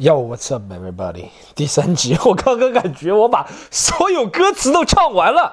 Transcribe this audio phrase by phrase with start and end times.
[0.00, 1.28] Yo, what's up, everybody？
[1.56, 5.52] 第三集，我刚刚感觉我把所有歌词都唱完了。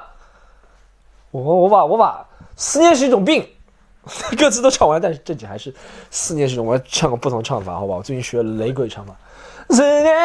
[1.32, 2.23] 我我把我把
[2.55, 3.44] 思念是一种病，
[4.38, 5.73] 歌词都唱完，但是这集还是
[6.12, 6.63] 思念是一种。
[6.63, 7.96] 我要唱个不同唱法，好吧？
[7.96, 9.16] 我最近学雷鬼唱法，
[9.71, 10.16] 思念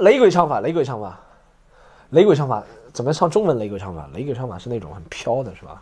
[0.00, 1.20] 雷鬼唱法，雷鬼唱法，
[2.10, 3.56] 雷鬼唱法怎么唱中文？
[3.60, 5.80] 雷鬼唱法，雷鬼唱法是那种很飘的，是吧？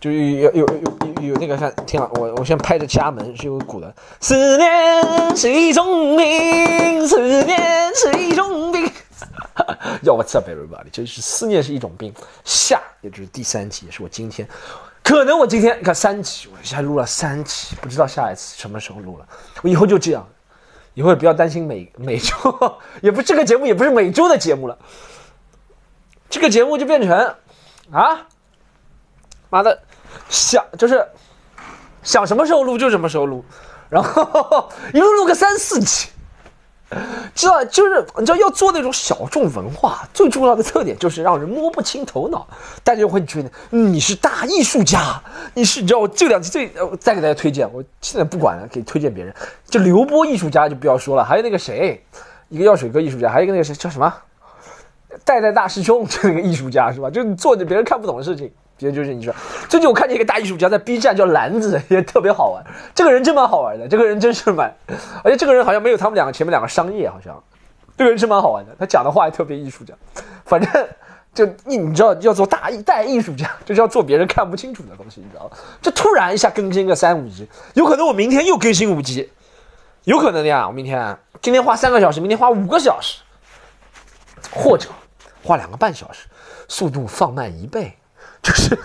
[0.00, 0.66] 就有有有
[1.16, 3.92] 有有那个看，听了我我先拍着家门是有鼓的。
[4.20, 8.84] 思念是一种病，思念是一种病。
[10.04, 10.88] Yo what's up everybody？
[10.92, 12.14] 就是思念是一种病。
[12.44, 14.48] 下也就是第三集，也是我今天，
[15.02, 19.26] 可能我今天看三集，我现在录了三集，不知道下一次什么时候录了。
[19.62, 20.24] 我以后就这样，
[20.94, 22.34] 以后也不要担心每 每周，
[23.02, 24.78] 也不这个节目也不是每周的节目了，
[26.30, 27.34] 这个节目就变成
[27.90, 28.28] 啊，
[29.50, 29.78] 妈的。
[30.30, 31.06] 想就是
[32.02, 33.44] 想什么时候录就什么时候录，
[33.90, 36.08] 然后 一路录个三四集，
[37.34, 42.46] 知道就是你知道要做那种小众文化，最重要的特点就是让人摸不清头脑，
[42.82, 45.22] 大家就会觉得你是大艺术家，
[45.54, 49.34] 你是你知道我这两集最再给大家推荐，我现在不管了，给推荐别人，
[49.66, 52.02] 就刘波艺术家就不要说了，还有那个谁，
[52.48, 54.12] 一个药水哥艺术家，还有一个那个谁叫什么，
[55.24, 57.10] 代代大师兄 这个艺术家是吧？
[57.10, 58.50] 就是做着别人看不懂的事情。
[58.78, 59.34] 别就是你说，
[59.68, 62.64] 最近我看见一个大艺术家在 B 站叫篮子， 也特别好玩。
[62.94, 64.72] 这个人真蛮好玩的，这个人真是蛮，
[65.24, 67.42] 而且这个人好像没有他们两个前面两个商业，好像
[67.96, 68.74] 这个人是蛮好玩的。
[68.78, 69.92] 他讲的话也特别艺术家，
[70.44, 70.88] 反正
[71.34, 75.50] 就你你知道要做大艺大艺术家， 就是要做别人看不清楚的东西，你知道吗？
[75.82, 79.28] 就突然一下更新个三五集，有可能我明天又更新五集，
[80.04, 80.66] 有可能的呀。
[80.68, 83.22] 我明天今天花三个小时，明天花五个小时，
[84.52, 84.88] 或者
[85.42, 86.26] 花两个半小时，
[86.68, 87.94] 速度放慢一倍。
[88.42, 88.78] 就 是，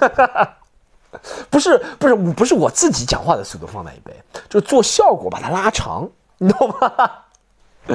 [1.50, 4.14] 不是不是不是我自己讲话的速度放慢一倍，
[4.50, 6.92] 就是做效果把它拉长，你懂吗？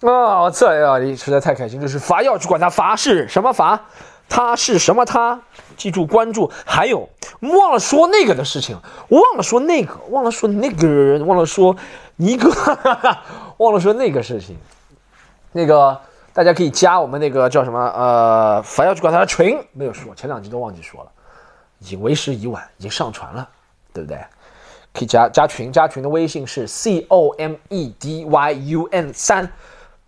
[0.00, 0.98] 啊，我操呀！
[0.98, 3.80] 你实在太开心，就是罚要去管他罚是什么罚，
[4.28, 5.40] 他是什么他？
[5.76, 7.08] 记住关注，还有
[7.40, 11.74] 忘了说那个的事情，忘了说那个，忘了说那个，忘了说
[12.16, 12.50] 尼哥，
[13.58, 14.58] 忘了说那个事情，
[15.52, 16.00] 那个。
[16.34, 21.10] 大家可以加我们那个叫什么呃，凡要去管他的群，没有说，前两集都忘记说了，
[21.78, 23.48] 已经为时已晚，已经上传了，
[23.92, 24.18] 对不对？
[24.92, 29.48] 可以加加群，加群的微信是 c o m e d y u n 三，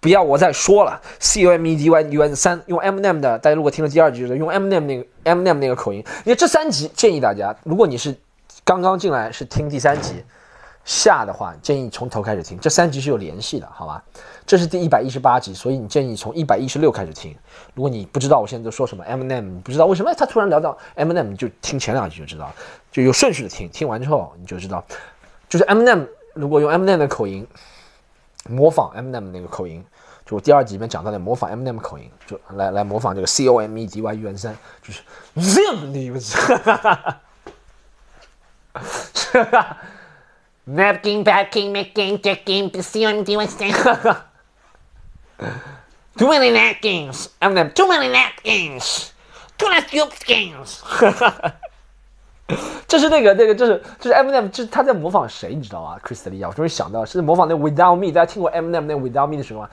[0.01, 4.75] 不要我再说了，c o m e d y u n 三，用 m n m 的，大家如果听了第二集就是，用 m n
[4.75, 8.13] m 那个 m n m 那个口音，因为这三集建议大家，如果你是
[8.65, 10.25] 刚刚进来是听第三集
[10.87, 14.03] 下的话，建议从头开始听，这三集是有联系的，好吧？
[14.47, 17.37] 这是第一百一十八集，所以你建议从一百一十六开始听。
[17.75, 22.53] 如果你不知道我现在在说什么 m n m 不知道为什么他突然聊到 m n m 就听前两集就知道，
[22.93, 23.69] 就有顺序的听。
[23.69, 24.85] 听完之后你就知道，
[25.49, 27.45] 就是 m n m 如果用 m n m 的口音
[28.49, 29.85] 模仿 m n m 那个口音，
[30.25, 35.03] 就我第二集里面讲到的模仿 m n m 口音，就来来模仿这个 C O M E D Y U N 三，就是
[35.37, 36.77] Zim 的意思，哈哈
[39.33, 39.77] 哈哈
[40.66, 44.26] ，Napkin, packing, making, checking, C O M E D Y 三，哈哈。
[46.18, 47.30] Too many napkins.
[47.40, 47.72] I'm them.
[47.74, 49.12] Too many napkins.
[49.58, 50.82] Too many napkins.
[52.86, 55.98] 这是那个那个，就是就是 Eminem，就是他在模仿谁，你知道吗？
[56.04, 58.12] Chris 利亚，我终于想到是模仿那 Without Me。
[58.12, 59.70] 大家听过 Eminem 那 Without Me 的时候吗？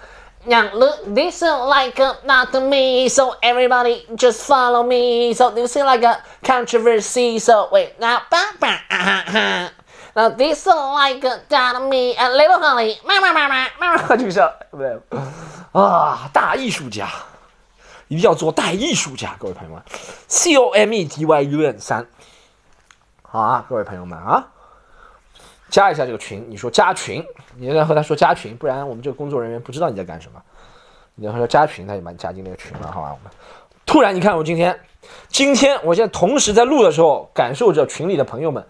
[0.47, 5.35] Now look, this is like a not to me, so everybody just follow me.
[5.35, 7.41] So this is like a controversy.
[7.41, 9.71] So wait, now, ba ba ah ah.
[10.16, 15.00] Now this like down me a little honey，妈妈妈妈妈妈，就是对？
[15.72, 17.10] 啊，大艺术家，
[18.08, 19.82] 一定要做大艺术家，各位朋友们
[20.28, 22.06] ，C O M E D Y U N 三，
[23.24, 24.46] 好啊，各位朋友们啊，
[25.72, 27.26] 加一下这个群，你说加群，
[27.58, 30.40] 你应该和他说加群，不然我们这个工作人员不知道你在干什么。
[31.16, 33.10] 你和他说加群，他就把你加进那个群了，好吧？
[33.10, 33.34] 我们
[33.84, 34.80] 突然，你看我今天，
[35.28, 38.64] 今天我现在同时在录的时候，感受着群里的朋友们。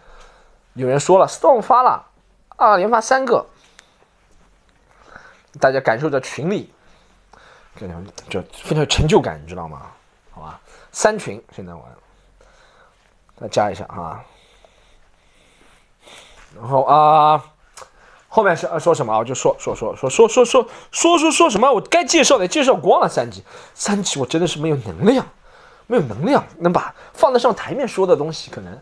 [0.73, 2.03] 有人说了，Storm 发了
[2.55, 3.45] 啊，连发三个，
[5.59, 6.73] 大家感受着群里，
[8.27, 9.91] 就非常有成就感，你知道吗？
[10.31, 10.59] 好吧，
[10.91, 11.83] 三群现在玩，
[13.39, 14.23] 再加一下啊。
[16.55, 17.43] 然后啊，
[18.27, 19.15] 后面是呃说什么？
[19.15, 21.71] 我就说说说说说说说说说说什么？
[21.71, 23.43] 我该介绍的介绍光了，三级
[23.75, 25.23] 三级我真的是没有能量，
[25.85, 28.75] 没有能量能把放得上台面说的东西可能。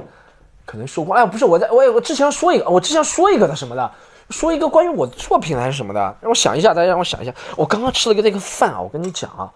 [0.65, 3.91] 可能说过，哎，不是我在，我我之前说一个，我之前说一个的什么的，
[4.29, 9.51] 说一个关于我的作品还是什么的，让我想一下，大家让我想一下，我刚刚吃了个那个饭啊，我跟你讲啊，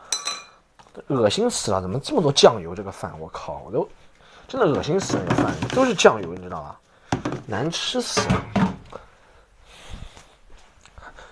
[1.07, 2.75] 恶心死了，怎么这么多酱油？
[2.75, 3.87] 这个饭，我靠，我都
[4.47, 6.79] 真的恶心死了，这个饭都是酱油，你知道吧？
[7.45, 8.43] 难吃死了。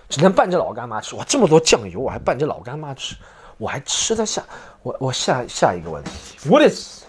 [0.08, 1.16] 只能拌着老干妈吃。
[1.16, 3.16] 哇，这么多酱油，我还拌着老干妈吃，
[3.58, 4.44] 我还吃得下？
[4.82, 6.10] 我我下下一个问题
[6.48, 7.03] ，What is？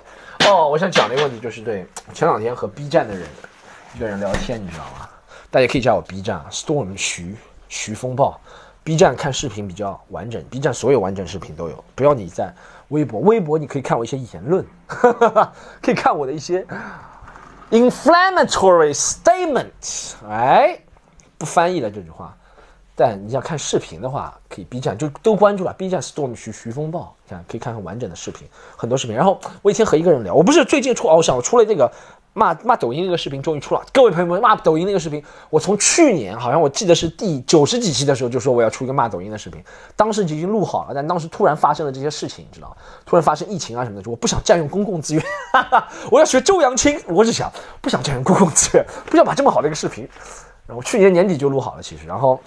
[0.48, 3.28] 哦，我想讲的一个问题就是对前两天和 B 站的人
[3.96, 5.10] 一个人聊天，你知道吗？
[5.50, 7.36] 大家可以加我 B 站，Storm 徐
[7.68, 8.40] 徐风暴。
[8.84, 11.84] B 站看视频比较完整，B 站所有完整视频都有。
[11.96, 12.54] 不要你在
[12.90, 16.64] 微博，微博你可以看我一些言论，哈哈哈可以看我的一些
[17.72, 20.14] inflammatory statement。
[20.30, 20.80] 哎，
[21.40, 22.38] 不翻译了这句话。
[22.98, 25.74] 但你想看视频的话，可以 B 站就都关注了。
[25.74, 28.48] B 站 Storm 徐徐风暴，看可以看看完整的视频，
[28.78, 29.14] 很多视频。
[29.14, 31.92] 然后我一天和一个人聊，我不是最近出哦，我想我出了这个
[32.32, 33.84] 骂骂抖音那个视频，终于出了。
[33.92, 39.62] 各位朋友们，骂抖音那个视频，我从去年好像我记得是第九十几期的时候就说我要出一个骂抖音的视频，
[39.98, 42.78] 当时就已经录好了，但当时突然发生了这些事情，你知道吗？
[43.06, 45.24] 突然发生疫情啊什么的，就我不想占用公共资源，
[46.10, 47.52] 我要学周扬青，我是想
[47.82, 50.08] 不想占用公共资源，不想把这么好的一个视频，
[50.66, 52.40] 然后去年年底就录好了，其实，然后。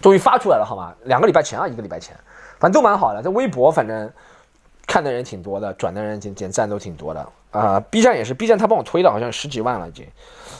[0.00, 0.94] 终于发出来了，好吗？
[1.04, 2.14] 两个礼拜前啊，一个礼拜前，
[2.58, 3.22] 反正都蛮好的。
[3.22, 4.10] 在微博，反正
[4.86, 7.80] 看的人挺多的，转的人点点赞都挺多的啊。
[7.90, 10.06] B 站也是，B 站他帮我推的，好像十几万了已经。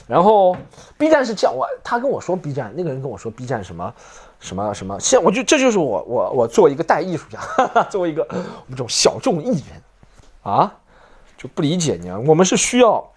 [0.07, 0.55] 然后
[0.97, 3.93] B 站是叫我，他跟我说 B 站，那个人跟我说 B 站什么
[4.39, 4.99] 什么什么。
[4.99, 8.35] 现我就这就是我我我作为一个代艺术家，哈 哈作为一个我
[8.67, 9.81] 们这种小众艺人
[10.41, 10.73] 啊，
[11.37, 12.17] 就不理解你啊。
[12.25, 13.07] 我们是需要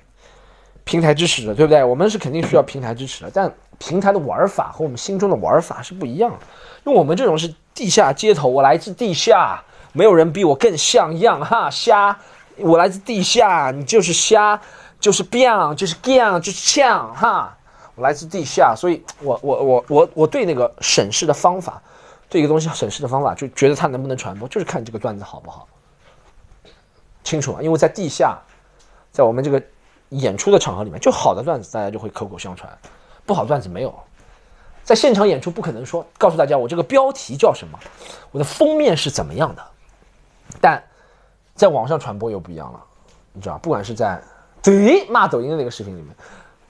[0.85, 1.83] 平台支持的，对不对？
[1.83, 3.51] 我们是肯定需要平台支持的，但。
[3.81, 6.39] 平台的玩法和我们心中的玩法是不一样的，
[6.85, 12.19] 因为我们这种是地下街头，我来自地下，没有人比我更像样哈瞎，
[12.59, 14.61] 我来自地下，你就是瞎，
[15.01, 17.57] 就是 biang，就是 gang，就是呛哈，
[17.95, 21.83] 我来自地下，所以我我我我我对那个审视的方法，
[22.29, 25.67] 对一个东西审视的方法，就觉得它能不能传播，就是看这个段子好不好，
[27.25, 27.63] 清楚吗？
[27.63, 28.39] 因为在地下，
[29.11, 29.63] 在我们这个
[30.11, 32.71] 演出的场合里面，就好的段子大家就会口口相传。
[33.31, 33.95] 不好段子没有，
[34.83, 37.79] 在现场演出不可能说告诉大家我这个标题叫什么，
[38.33, 39.63] 我的封面是怎么样的，
[40.61, 40.83] 但
[41.55, 42.81] 在网上传播又不一样了，
[43.33, 44.21] 你知道不管是在
[44.61, 46.13] 抖音骂抖音的那个视频里面，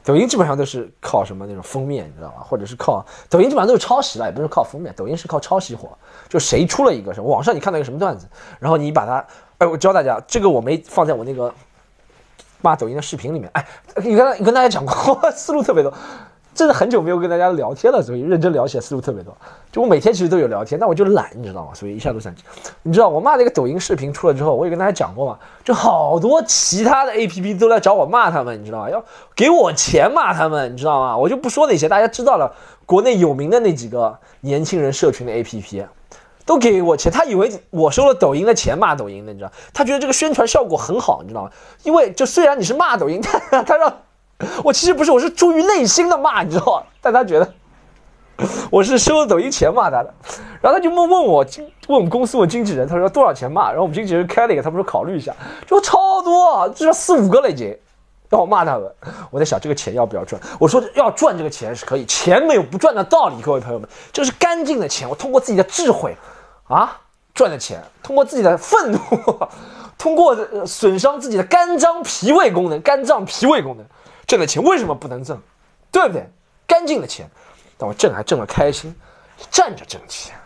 [0.04, 2.44] 抖音基本上都是靠什么那种封面，你知道吧？
[2.46, 5.88] 或者是靠抖音基本上都是抄袭了，也不是靠封面，抖音是靠抄袭火，
[6.28, 8.28] 就谁出了一个什么网上你看到一个什么段子，
[8.58, 9.24] 然后你把它，
[9.56, 11.50] 哎，我教大家，这个我没放在我那个
[12.60, 13.66] 骂抖音的视频里面，哎，
[14.04, 15.90] 你跟你跟大家讲过， 思路特别多。
[16.54, 19.34] 真的很久没有跟大家聊天了，所以认真聊起来思路特别多。
[19.72, 21.70] 就我每天其实都有聊天，但我就懒，你知道吗？
[21.72, 22.34] 所以一下都想。
[22.82, 28.90] 你知道我骂那个抖音视频出了之后，我也跟大家讲过嘛，就好多其他的 A P P 都来找我骂他们，你知道吗？
[28.90, 29.02] 要
[29.34, 31.16] 给我钱骂他们，你知道吗？
[31.16, 32.52] 我就不说那些，大家知道了，
[32.84, 35.84] 国内有名的那几个年轻人社群的 A P P
[36.44, 39.52] 都给我钱，他以为我收了抖音的钱骂抖音的，你知道？
[39.72, 41.50] 他觉得这个宣传效果很好，你知道吗？
[41.84, 43.94] 因为就虽然你是骂抖音，他他让。
[44.64, 46.82] 我其实不是，我是出于内心的骂，你知道吗？
[47.00, 47.52] 但他觉得
[48.70, 50.14] 我是收了抖音钱骂他的，
[50.62, 51.44] 然后他就问问我，
[51.88, 53.68] 问我们公司问经纪人，他说多少钱骂？
[53.68, 55.34] 然后我们经纪人开了一个，他们说考虑一下，
[55.66, 57.76] 就超多，至少四五个了已经，
[58.30, 58.90] 让我骂他们。
[59.30, 60.40] 我在想这个钱要不要赚？
[60.58, 66.16] 我说要赚这个钱是可以，钱没有不赚的道理，各位朋友们，这是干净的钱，我通过自己的智慧
[66.66, 66.98] 啊
[67.34, 68.98] 赚的钱，通过自己的愤怒，
[69.98, 70.34] 通过
[70.64, 73.84] 损伤自己的肝脏脾胃功能，肝脏脾胃功能。
[74.30, 75.36] 挣的钱为什么不能挣？
[75.90, 76.24] 对不对？
[76.64, 77.28] 干净的钱，
[77.76, 78.94] 但我挣还挣得开心，
[79.50, 80.36] 站着挣钱，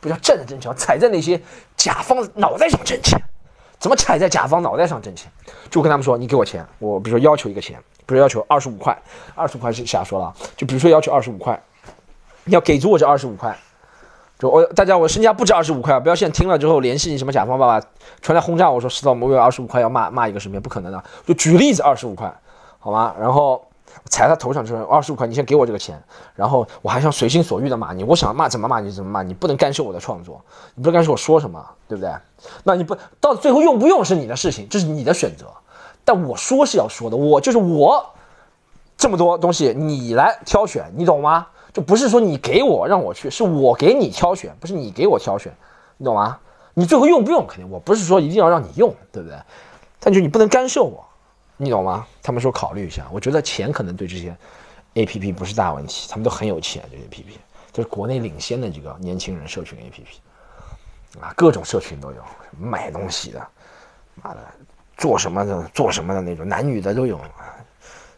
[0.00, 1.40] 不叫站着挣钱，踩在那些
[1.76, 3.20] 甲方脑袋上挣钱。
[3.80, 5.28] 怎么踩在甲方脑袋上挣钱？
[5.68, 7.76] 就跟他们说，你给我钱，我比如说要求一个钱，
[8.06, 8.96] 比如要求二十五块，
[9.34, 10.32] 二十五块是瞎说了。
[10.56, 11.60] 就比如说要求二十五块，
[12.44, 13.58] 你要给足我这二十五块。
[14.38, 17.84] 就我大家，我身价不止二十五块，不要现在听了之后联系你什么甲方爸爸，
[18.22, 21.02] 传来轰炸我说，石头我有二十五块要骂骂一个视频，不可能的。
[21.26, 22.32] 就举例子，二十五块。
[22.84, 23.14] 好吗？
[23.18, 23.64] 然后
[24.10, 25.98] 踩他头上就是，二十五块，你先给我这个钱，
[26.34, 30.38] 然后我还想随心所欲的骂你，我想骂怎么骂你怎么骂，你不能干涉我的创作，
[30.74, 32.12] 你不能干涉我说什么，对不对？
[32.62, 35.46] 那你不到最后用不用是你的事情，这是你的选择，
[36.04, 38.04] 但我说是要说的，我就是我，
[38.98, 41.46] 这么多东西你来挑选，你懂吗？
[41.72, 45.50] 就不是说你给我让我去，是我给你挑选，不是你给我挑选，
[45.96, 46.38] 你懂吗？
[46.74, 49.38] 你最后用不用肯定，我不是说一定要让你用，对不对？
[50.00, 51.02] 但就你不能干涉我。
[51.56, 52.06] 你懂吗？
[52.22, 54.36] 他们说考虑一下，我觉得钱可能对这些
[54.94, 57.38] A P P 不是大问题，他们都很有钱，这些 A P P
[57.72, 60.20] 就是国内领先的这个年轻人社群 A P P
[61.20, 62.16] 啊，各种社群都有，
[62.58, 63.46] 卖东西的，
[64.22, 64.40] 妈的，
[64.96, 67.20] 做什么的做什么的那种，男女的都有。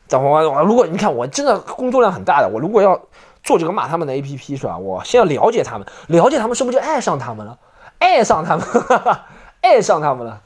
[0.09, 2.99] 等我我如果你看我真的工作量很大的，我如果要
[3.43, 4.79] 做这个骂他们的 A P P 是吧？
[4.79, 7.59] 我先要了解他们，了解他们是不是就爱上他们了？
[7.99, 8.67] 爱上他们，
[9.61, 10.41] 爱上他们了。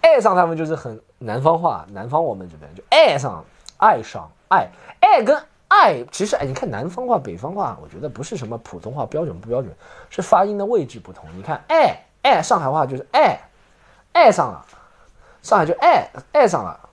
[0.00, 3.44] 爱上他们就是很南方话，南方我们这边就爱上，
[3.76, 4.68] 爱上爱
[5.00, 9.74] 爱跟爱其实哎，你看南方话、北方话，我觉得不是什么普通话标准不标准，
[10.08, 11.24] 是发音的位置不同。
[11.36, 13.38] 你看爱爱，上海话就是爱
[14.12, 14.64] 爱上了，
[15.42, 16.88] 上海就爱爱上了。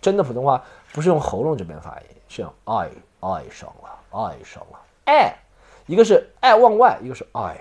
[0.00, 2.90] 真的普通话不是用喉咙这边发音，是用爱
[3.20, 5.34] 爱上了爱上了爱，
[5.86, 7.56] 一个是爱往外，一个是爱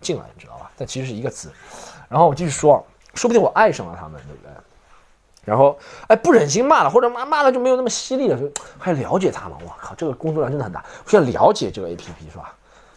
[0.00, 0.70] 进来，你知道吧？
[0.76, 1.50] 但其实是一个词。
[2.08, 2.84] 然后我继续说，
[3.16, 4.52] 说不定我爱上了他们，对不对？
[5.44, 9.56] 然后，哎，不忍心骂了，或者骂骂了就没有那么犀利了，就还了解他们。
[9.64, 12.52] 我靠，这个工作量真的很大，需要了解这个 A P P 是吧？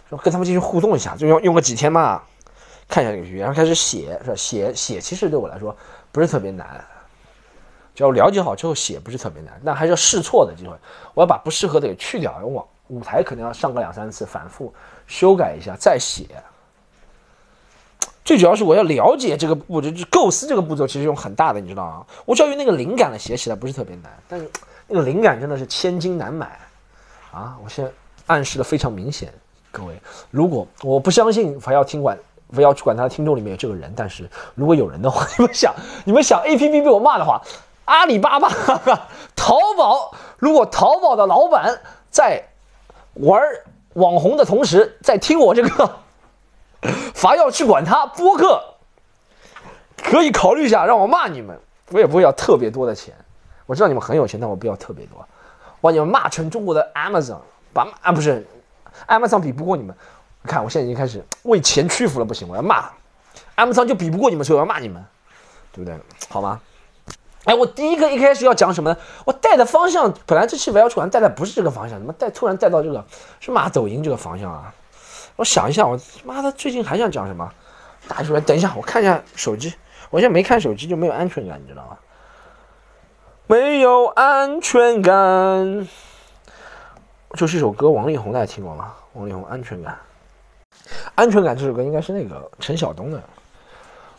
[0.10, 2.24] 说跟他们进行互动一下，就用用个几天嘛，
[2.88, 4.36] 看一下这个 A P P，然后开始写，是吧？
[4.36, 5.78] 写写其实对我来说
[6.12, 6.84] 不是特别难，
[7.94, 10.74] 只要了解好之后写不是特别难，但还是要试错的机会。
[11.14, 14.74] 我要把不适合的给去掉，往舞台可能要上个两三次，反复
[15.06, 16.26] 修改一下再写。
[18.30, 22.06] 最主要是我要了解这个步骤，就构思这个步骤，其实用很大的，你知道吗？
[22.26, 24.16] 我只要有那个灵感了，写起来不是特别难。
[24.28, 24.48] 但是
[24.86, 26.60] 那个灵感真的是千金难买
[27.32, 27.58] 啊！
[27.64, 27.90] 我现在
[28.28, 29.34] 暗示的非常明显，
[29.72, 32.16] 各位，如果我不相信不要听管
[32.54, 35.74] 不要去管他的听众里面有这个人，但是如果有人的话， 你们想
[36.06, 37.42] 你们想 A P P 被我骂的话，
[37.86, 38.48] 阿里巴巴、
[39.36, 41.82] 淘宝，如果淘宝的老板
[42.12, 42.44] 在
[43.16, 43.42] 玩
[43.94, 45.92] 网红的同时在听我这个。
[47.14, 48.62] 罚要去管他播客，
[49.98, 51.60] 可以考虑一下让我骂你们，
[51.92, 53.14] 我也不会要特别多的钱。
[53.66, 55.20] 我知道你们很有钱，但我不要特别多。
[55.82, 57.40] 我把你们骂成中国的 Amazon，
[57.74, 58.46] 把啊不是
[59.08, 59.96] ，Amazon 比不过你们。
[60.46, 62.90] 看我现在已经开始为钱屈服了，不行，我要骂
[63.58, 65.06] Amazon 就比不过你们，所以我要骂你们，
[65.74, 66.00] 对不对？
[66.30, 66.62] 好吗？
[67.44, 68.98] 哎，我第一个一开始要讲什么呢？
[69.26, 73.06] 我带的方向本来这期我要出来带的不是这个方向，怎么带突然带到这个
[73.42, 74.74] 是骂抖音这个方向啊？
[75.40, 77.50] 我想一下，我妈的最近还想讲什么？
[78.10, 79.74] 打出来，等一下，我看一下手机。
[80.10, 81.98] 我现在没看手机就没有安全感，你知道吗？
[83.48, 85.88] 没有安全感。
[87.38, 88.94] 就是一首歌，王力宏大家听过吗？
[89.14, 89.98] 王力宏《安全感》。
[91.16, 93.24] 安全感这首歌应该是那个陈晓东的。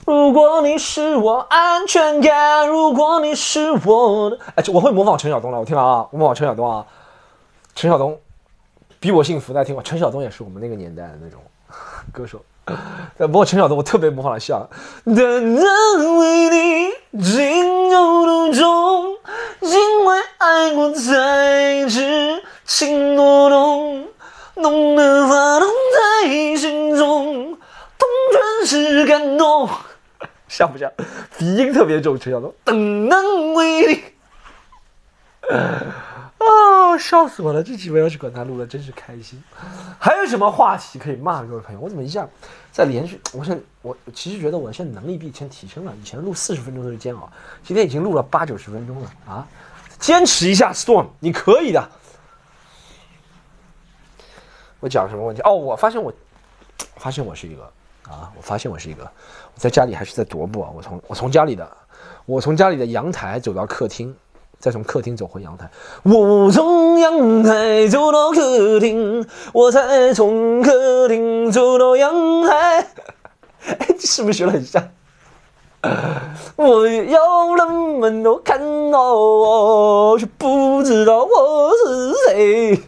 [0.06, 4.38] 如果你是我安全感，如果你是我的……
[4.54, 6.86] 哎，我会模仿陈晓东了，我听了啊，我模仿陈晓东啊，
[7.74, 8.18] 陈晓东。
[9.00, 9.82] 比我幸福，大家听过？
[9.82, 11.40] 陈晓东也是我们那个年代的那种
[12.12, 12.44] 歌手。
[13.16, 14.68] 但不过陈晓东我特别模仿的像。
[15.06, 19.16] 等等为你情有独钟，
[19.62, 24.06] 因为爱过才知情多浓，
[24.56, 25.68] 浓得发动
[26.22, 27.56] 在心中，
[27.98, 28.08] 痛
[28.66, 29.68] 全是感动。
[30.46, 30.92] 像不像？
[31.38, 32.54] 鼻音特别重，陈晓东。
[32.64, 34.04] 等等为你。
[37.00, 37.62] 笑死我了！
[37.62, 39.42] 这几位要是管他录了，真是开心。
[39.98, 41.80] 还有什么话题可以骂各位朋友？
[41.80, 42.28] 我怎么一下
[42.70, 43.20] 在连续？
[43.32, 45.92] 我现我其实觉得我现在能力比以前提升了。
[46.00, 47.28] 以前录四十分钟都是煎熬，
[47.64, 49.48] 今天已经录了八九十分钟了啊！
[49.98, 51.90] 坚持一下，Storm，你可以的。
[54.78, 55.42] 我讲什么问题？
[55.42, 56.12] 哦，我发现我
[56.96, 57.64] 发现我是一个
[58.08, 60.70] 啊，我发现我是一个，我在家里还是在踱步啊。
[60.74, 61.76] 我从我从家里的
[62.26, 64.14] 我从家里的阳台走到客厅。
[64.60, 65.70] 再从客厅走回阳台，
[66.02, 72.12] 我从阳台走到客厅，我才从客厅走到阳
[72.46, 72.86] 台。
[73.78, 74.86] 哎，是不是学的很像？
[76.56, 82.82] 我要人们都看到我，却不知道我是谁。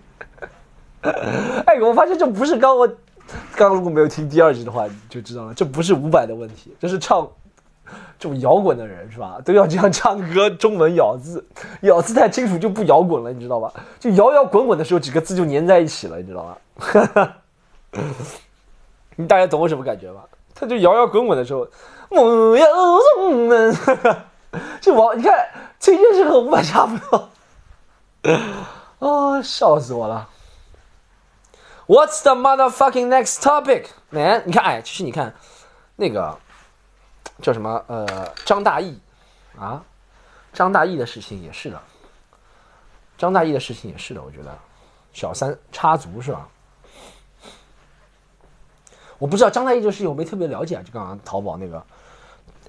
[1.64, 2.86] 哎，我发现这不是刚我
[3.56, 7.26] 刚如果没有听第二集的话，你就知道了，这不是伍佰的问题，这是唱。
[8.18, 11.44] 这种摇滚的人是吧，都要这样唱歌，中文咬字，
[11.80, 13.72] 咬字太清楚就不摇滚了，你知道吧？
[13.98, 17.34] 就摇摇滚滚的时候，几个字就粘在一起了，你知道吗？
[19.16, 20.24] 你大家懂我什么感觉吧？
[20.54, 21.66] 他就摇摇滚滚的时候，
[22.10, 22.66] 我要
[23.16, 23.76] 中文，
[24.80, 25.48] 就我你看，
[25.80, 27.28] 这件事和五百差不多。
[29.00, 30.28] 啊，笑死我了
[31.88, 34.44] ！What's the motherfucking next topic, man？
[34.46, 35.34] 你看，哎，其实你看
[35.96, 36.38] 那个。
[37.42, 37.84] 叫什么？
[37.88, 38.94] 呃，张大奕，
[39.58, 39.84] 啊，
[40.52, 41.82] 张大奕的事情也是的，
[43.18, 44.56] 张大奕的事情也是的，我觉得，
[45.12, 46.48] 小三插足是吧？
[49.18, 51.84] 我不知道张大奕这个事情我没特别了解啊，就刚刚淘宝那个，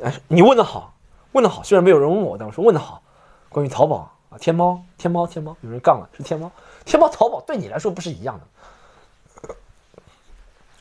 [0.04, 0.92] 哎，你问的好，
[1.34, 3.02] 问的好，虽然没有人问我，但我说问的好，
[3.50, 6.52] 关于淘宝啊，天猫，天猫，天猫，有人杠了，是天猫，
[6.84, 9.56] 天猫，淘宝对你来说不是一样的，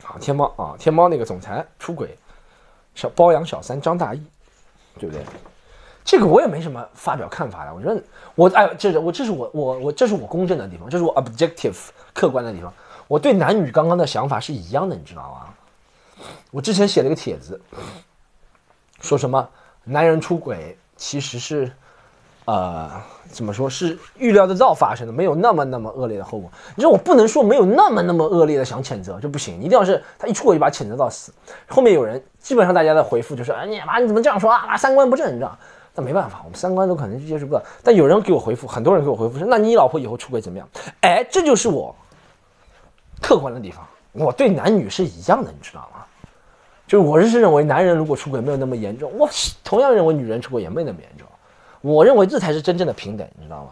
[0.02, 2.18] 好，天猫啊，天猫那个总裁出轨。
[2.94, 4.22] 小包养小三张大义，
[4.98, 5.24] 对不对？
[6.04, 7.72] 这个我也没什么发表看法呀。
[7.72, 8.02] 我觉得
[8.34, 11.76] 我哎，这是我这是我我我这是我公正的地方，这是我 objective
[12.12, 12.72] 客观的地方。
[13.08, 16.26] 我对男女刚刚的想法是一样的，你知道吗？
[16.50, 17.60] 我之前写了一个帖子，
[19.00, 19.48] 说什么
[19.84, 21.72] 男人出轨其实是
[22.44, 22.90] 呃，
[23.30, 26.50] 怎么说是预料得到发生的，没有那么那么恶劣的后果。
[26.74, 31.32] 你说我不能说没有那么那么恶劣的想谴责就不行，一定要是他一出轨就把谴责到死。
[31.68, 34.76] 后面有人基本上大家的回复就是，哎你妈你怎么这样说啊？
[34.76, 35.56] 三观不正，你知道？
[35.94, 37.62] 那没办法，我们三观都可能就接受不了。
[37.84, 40.68] 但有人给我回复，很多人给我回复说，那你老婆以后出轨怎么样？
[41.02, 41.94] 哎，这就是我
[43.20, 46.02] 客观的地方，我对男女是一样的，你知道吗？
[46.88, 49.28] 就是我是认为男人如果出轨没有那么严重，我
[49.62, 51.26] 同样认为女人出轨也没那么严重。
[51.82, 53.70] 我认为这才是真正的平等，你知道吗？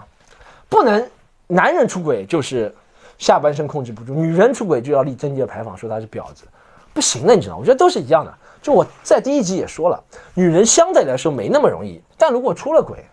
[0.69, 1.11] 不能
[1.47, 2.75] 男人出轨就是
[3.19, 6.45] 下半身控制不住，女人出轨就要立贞洁牌坊说她是婊子，
[6.93, 7.57] 不行的，你知道？
[7.57, 8.35] 我觉得都是一样的。
[8.61, 10.03] 就我在第一集也说了，
[10.35, 13.05] 女人相对来说没那么容易，但如果出了轨，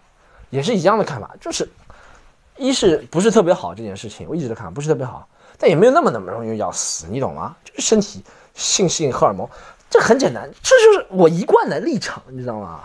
[0.49, 1.69] 也是一样的看法，就是
[2.57, 5.27] 一是不是特别好这件事情，我一直都看不是特别好，
[5.57, 7.55] 但也没有那么那么容易要死，你懂吗？
[7.63, 8.23] 就是身体
[8.53, 9.47] 性性荷尔蒙，
[9.89, 12.81] 这很简单，这就是我一贯的立场，你知道吗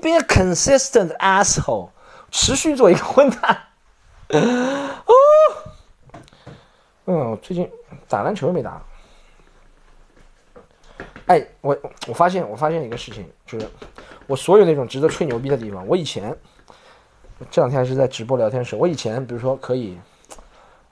[0.00, 1.90] ？Be a consistent asshole，
[2.30, 3.58] 持续做一个混蛋。
[4.30, 5.12] 哦，
[7.06, 7.70] 嗯，我最近
[8.08, 8.82] 打篮球没打。
[11.26, 11.76] 哎，我
[12.06, 13.68] 我发现我发现一个事情，就是
[14.28, 16.36] 我所有那种值得吹牛逼的地方，我以前
[17.50, 19.98] 这两天还是在直播聊天时，我以前比如说可以，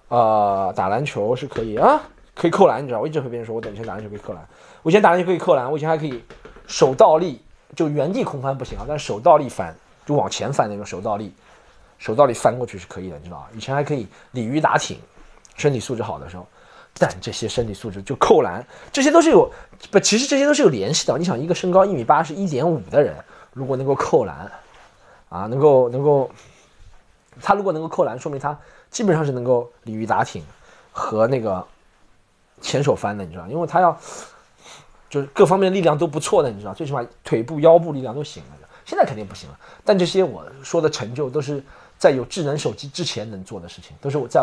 [0.09, 2.01] 呃，打篮球是可以啊，
[2.35, 4.45] 可以扣篮，你知道，我一直和别人说我等以前打篮球可以扣篮，
[4.83, 6.25] 我以前打篮球可以扣篮，我以前还可以
[6.67, 7.44] 手倒立。
[7.75, 9.75] 就原地空翻不行啊，但是手倒立翻，
[10.07, 11.33] 就往前翻那种手倒立，
[11.99, 13.49] 手倒立翻过去是可以的，你知道吧？
[13.55, 14.99] 以前还可以鲤鱼打挺，
[15.57, 16.47] 身体素质好的时候，
[16.99, 19.51] 但这些身体素质就扣篮，这些都是有
[19.91, 21.17] 不，其实这些都是有联系的。
[21.19, 23.15] 你想，一个身高一米八是一点五的人，
[23.53, 24.51] 如果能够扣篮，
[25.29, 26.31] 啊，能够能够，
[27.41, 28.57] 他如果能够扣篮，说明他
[28.91, 30.43] 基本上是能够鲤鱼打挺
[30.93, 31.67] 和那个
[32.61, 33.99] 前手翻的，你知道，因为他要。
[35.15, 38.69] 就是各方面力量都不错的，你知道，最起码腿部、腰部力量都行了。
[38.85, 41.63] 现在肯定不行了，但这些我说的成就都是
[41.97, 44.43] 在有智能手机之前能做的事情，都是我在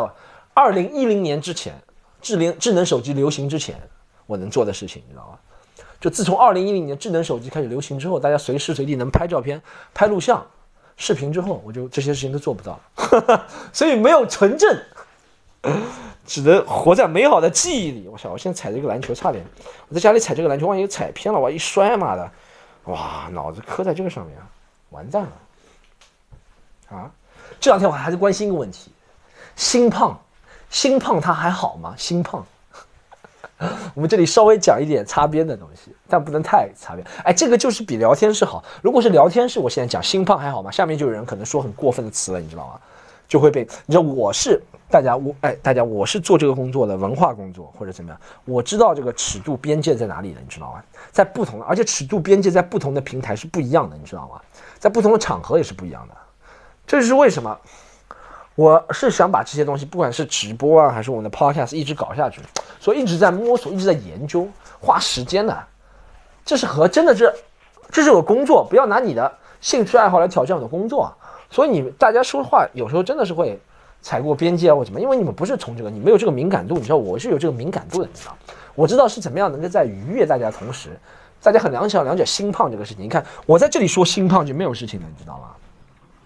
[0.53, 1.75] 二零一零年之前，
[2.21, 3.75] 智联智能手机流行之前
[4.27, 5.85] 我能做的事情，你知道吧？
[5.99, 9.61] 就自从二零一零年智能手机开始流行之后，大家随时随地能拍照片、
[9.93, 10.41] 拍录像、
[10.95, 12.79] 视频之后，我就这些事情都做不到
[13.27, 14.81] 了， 所以没有纯正。
[16.31, 18.07] 只能活在美好的记忆里。
[18.07, 19.43] 我操，我现在踩这个篮球，差点
[19.89, 22.31] 我在家里踩这个篮球，万一踩偏了，我一摔，妈的，
[22.85, 24.37] 哇，脑子磕在这个上面，
[24.91, 26.97] 完蛋了。
[26.97, 27.11] 啊，
[27.59, 28.93] 这两天我还在关心一个问题：
[29.57, 30.17] 心胖，
[30.69, 31.93] 心胖它还好吗？
[31.97, 32.45] 心胖，
[33.93, 37.05] 我们这里稍微讲一点擦边的东西，但不能太擦边。
[37.25, 38.63] 哎，这个就是比聊天室好。
[38.81, 40.71] 如果是聊天室，我现在讲心胖还好吗？
[40.71, 42.79] 下面就有人可能说很过分的词了，你知道吗？
[43.31, 44.61] 就会被你知道我是。
[44.89, 50.83] 大家我哎，大家我是做这个工作的文化工作或者怎么样，我知道这个尺度边界在哪里的，你知道吗？
[51.13, 54.41] 在不同的，而且尺度边界在不同的平台是不一样的，你知道吗？
[54.77, 56.15] 在不同的场合也是不一样的，
[56.85, 57.57] 这是为什么？
[58.55, 62.41] 我是想把这些东西，不管是直播啊，还是我们的 podcast，一直搞下去，
[62.81, 64.45] 所以一直在摸索，一直在研究，
[64.81, 65.57] 花时间的。
[66.43, 67.33] 这是和真的是，
[67.89, 71.15] 这是我工作，不要拿你的兴趣爱好来挑战我的工作啊。
[71.51, 73.59] 所以你大家说话有时候真的是会。
[74.03, 74.99] 踩过边界啊，或什么？
[74.99, 76.73] 因为你们不是从这个，你没有这个敏感度。
[76.73, 78.35] 你知道我是有这个敏感度的，你知道？
[78.73, 80.99] 我知道是怎么样能够在愉悦大家的同时，
[81.39, 83.03] 大家很了解了解心胖这个事情。
[83.03, 85.51] 你看我在这里说心胖就没有事情的，你知道吗？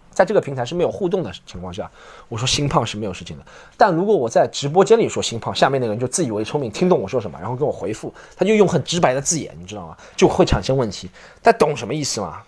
[0.09, 1.91] 在这个平台是没有互动的情况下，
[2.29, 3.43] 我说心胖是没有事情的。
[3.75, 9.97] 但如果我在直播间里说心胖，下面那个人就自以为聪明，听懂我说什么，然后跟我回复，他就用很直白的字眼，你知道吗？
[10.15, 11.09] 就会产生问题。
[11.41, 12.41] 但懂什么意思吗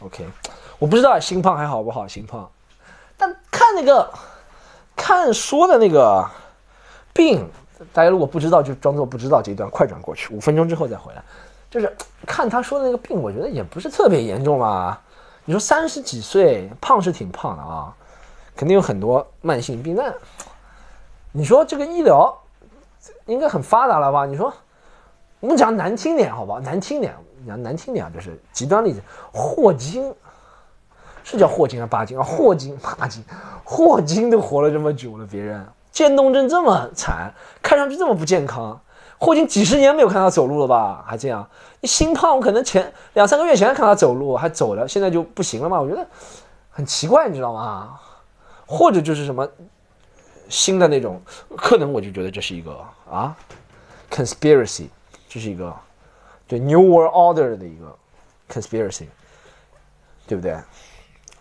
[0.00, 0.26] ？OK，
[0.82, 2.50] 我不知道心胖还好不好，心胖，
[3.16, 4.10] 但看那个。
[4.94, 6.28] 看说的那个
[7.12, 7.48] 病，
[7.92, 9.40] 大家如果不知道，就装作不知道。
[9.40, 11.22] 这一段快转过去，五分钟之后再回来。
[11.70, 14.98] 就是看他说的那个病，我觉得也不是特别严重嘛。
[15.44, 17.94] 你说三十几岁胖是挺胖的啊，
[18.54, 19.94] 肯定有很多慢性病。
[19.94, 20.12] 那
[21.32, 22.36] 你说这个医疗
[23.26, 24.26] 应该很发达了吧？
[24.26, 24.52] 你说
[25.40, 26.60] 我们讲难听点好吧？
[26.62, 27.14] 难听点，
[27.46, 29.00] 讲难听点就是极端例子，
[29.32, 30.12] 霍金。
[31.24, 33.24] 是叫霍金啊，巴金啊，霍金、巴金，
[33.64, 37.32] 霍金都活了这么久了，别人渐冻症这么惨，
[37.62, 38.80] 看上去这么不健康，
[39.18, 41.04] 霍金几十年没有看他走路了吧？
[41.06, 41.48] 还这样，
[41.80, 45.80] 你心胖，我可能前两三个月前看他走路还走了，现在就不行了嘛？
[45.80, 46.06] 我觉得
[46.70, 47.98] 很奇怪，你知道吗？
[48.66, 49.46] 或者就是什么
[50.48, 51.20] 新的那种，
[51.56, 52.78] 可能我就觉得这是一个
[53.10, 53.36] 啊
[54.10, 54.88] ，conspiracy，
[55.28, 55.74] 这是一个
[56.48, 57.94] 对 New World Order 的一个
[58.50, 59.06] conspiracy，
[60.26, 60.56] 对不对？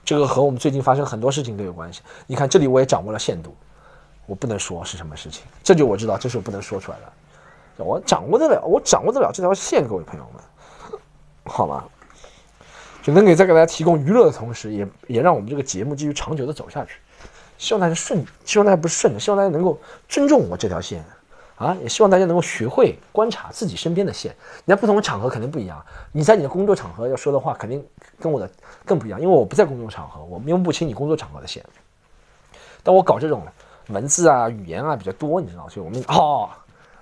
[0.04, 2.02] 这个和我们最近发生很多事情都有关系。
[2.28, 3.56] 你看，这里我也掌握了限度，
[4.26, 7.84] 我不能说是什么事情，这就我知道，这是我不能说出来的。
[7.84, 11.00] 我掌握得了，我掌握得了这条线，各位朋友们，
[11.46, 11.84] 好吗？
[13.02, 16.98] 就能给在给大家提供娱乐的同时，也也让我们这个节目继续长久的走下去。
[17.58, 21.04] 希望大家顺，希望大家不是顺的，希望大家能够尊重我这条线
[21.62, 21.78] 啊！
[21.82, 24.36] 也希望大家能够学会观察自己身边的线。
[24.66, 27.86] 你在不同的场合肯定不一样，你在你的工作场合要说的话肯定
[28.20, 28.50] 跟我的
[28.86, 31.64] 更不一样，因为我不在公众场合，我摸不清你工作场合的线。
[32.84, 33.46] 但我搞这种
[33.90, 36.50] 文字啊、语言啊比较多，你知道，所以我们哦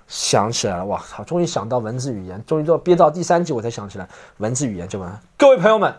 [0.06, 5.10] 想起来了，哇操，终于想到文字语言，终于到憋到第三集我才想起来文字语言这本。
[5.38, 5.94] 各位朋友们，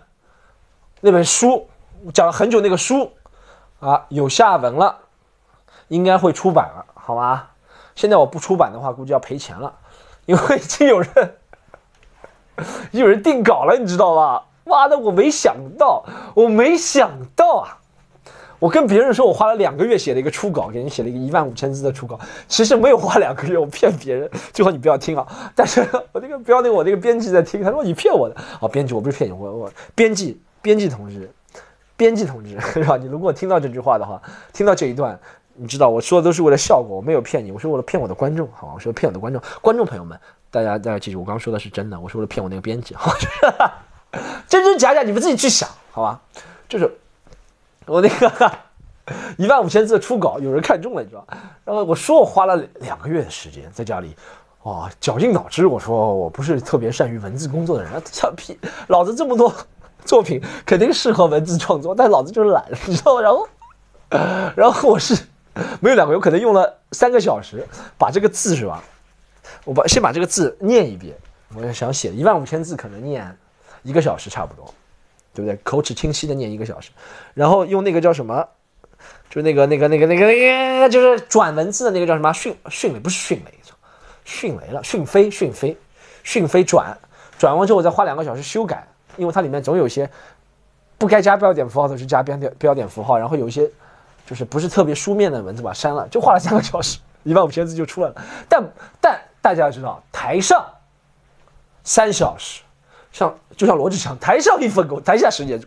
[1.00, 1.68] 那本书
[2.04, 3.12] 我讲了很久，那个书。
[3.80, 4.96] 啊，有下文了，
[5.88, 7.48] 应该会出版了，好吗？
[7.96, 9.74] 现在我不出版的话，估计要赔钱了，
[10.26, 11.36] 因为已经有人，
[12.92, 14.46] 有人定稿了，你知道吧？
[14.64, 16.04] 妈的，我没想到，
[16.36, 17.78] 我没想到啊！
[18.60, 25.28] 我跟别人说我花了两个月写了一个初稿，给你写了一个一万五千字的初稿，其实没有花两个月，我骗别人，最好你不要听啊！
[25.56, 28.68] 但是我那个不要那个我那个编辑在听，他说你骗我的啊！
[28.72, 31.30] 编辑，我不是骗你，我我编辑编辑同志。
[31.98, 32.98] 编辑同志是吧？
[32.98, 34.20] 你如果听到这句话的话，
[34.54, 35.20] 听到这一段，
[35.62, 38.74] 你知道我说的都是为了效果，我没有骗你，我是为了骗我的观众，好吧？
[38.74, 40.20] 我说骗我的观众，观众朋友们，
[40.50, 43.12] 大家大家记住，我刚刚说的是真的，我是为了骗我那个编辑，好
[43.60, 43.84] 吧？
[44.50, 46.20] 真真假假，你们自己去想，好吧？
[46.68, 46.92] 就是
[47.86, 48.52] 我那个
[49.38, 51.24] 一万五千字的初稿，有人看中了，你知道
[51.64, 54.16] 然后我说我花了两个月的时间在家里，
[54.64, 59.54] 哇，绞尽脑汁，我说我不是特别善于文字工作的人，操屁，老子这么多。
[60.04, 63.22] 作品肯定适合文字创作，但老子就是懒，你知道吗？
[63.22, 63.48] 然后，
[64.56, 65.16] 然后我是
[65.82, 68.84] 没有两个，有可能用了三个小时把这个字是吧？
[69.66, 71.16] 我把先把这个字念一遍，
[71.56, 73.38] 我想写一万五千字，可能念
[73.84, 74.74] 一个小时差不多，
[75.34, 75.60] 对不对？
[75.64, 76.92] 口齿清晰的念一个小时，
[77.34, 78.48] 然后用那个叫什么？
[79.30, 82.32] 就那个那个那个那个那个，就是转文字的那个叫什么？
[82.34, 83.54] 迅迅雷不是迅雷，
[84.24, 85.78] 迅雷了，讯飞讯飞
[86.24, 86.98] 讯飞转
[87.38, 88.88] 转完之后，我再花两个小时修改。
[89.18, 90.10] 因为它里面总有些
[90.98, 93.70] 不该加标点符号的，是加标点标点符号，然后有一些
[94.26, 98.16] 就是不是特别书面的文字把它删了，就花了三个小时，一万五千字就出来了。
[98.48, 98.64] 但
[99.00, 100.66] 但大家要知道，台上
[101.84, 102.62] 三小时，
[103.12, 105.60] 像就像罗志祥，台上一分钟，台下十年，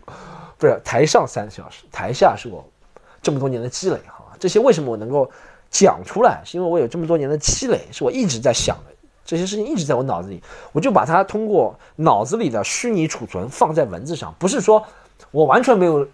[0.57, 2.63] 不是台上三小时，台下是我
[3.21, 4.25] 这么多年的积累，哈？
[4.39, 5.29] 这些为什么我能够
[5.69, 6.41] 讲出来？
[6.43, 8.95] 是因为我有这么多年的积累，是我一直在想的。
[9.25, 10.39] 这些事情一直在我脑子里，
[10.71, 14.85] 我就把它通过脑子里的虚拟储存放在文字上，不是说
[15.31, 16.07] 我完全没有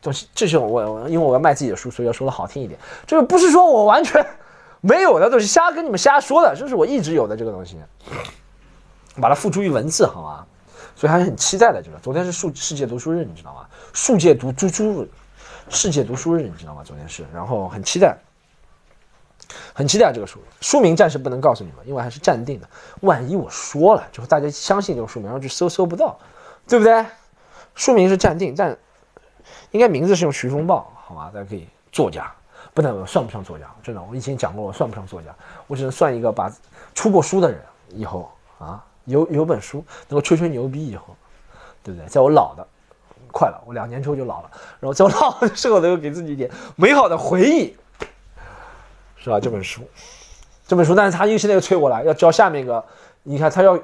[0.00, 0.28] 东西。
[0.34, 4.24] 这是我，我因为我要卖自己的书，所以要说的好听一点，就是不是说我完全
[4.80, 7.76] 没有的东西，瞎跟你们瞎说的，这是我一直有的这个东西，
[9.20, 10.46] 把它付诸于文字，好吗？
[10.94, 11.82] 所以还是很期待的。
[11.82, 13.66] 这个昨天是世世界读书日，你知道吗？
[13.92, 15.08] 世界读猪猪，
[15.68, 16.82] 世界读书日，你知道吗？
[16.84, 18.16] 昨天是，然后很期待。
[19.72, 22.68] 很期待这个书，书名暂时不能告诉你们，因为还是暂定的。
[23.00, 26.18] 万一我说了，就是大家相信这个书名，然后去搜搜不到，
[26.66, 27.06] 对不对？
[27.74, 28.76] 书名是暂定，但
[29.70, 31.30] 应该名字是用徐风暴，好吧？
[31.32, 32.32] 大家可以作家，
[32.74, 35.34] 不能算不上作家，真的，我以前讲过，我算不上作家，
[35.66, 36.52] 我只能算一个把
[36.94, 37.60] 出过书的人。
[37.90, 41.16] 以后啊，有有本书能够吹吹牛逼，以后，
[41.82, 42.06] 对不对？
[42.06, 42.66] 在我老的，
[43.32, 47.74] 快了，我两年之后就老了，然后在我老的时候，能够给自己一点美好的回忆。
[49.20, 49.40] 是吧？
[49.40, 49.82] 这本书，
[50.66, 52.82] 这本书，但是他又现在又催我了，要交下面一个。
[53.24, 53.76] 你看，他要，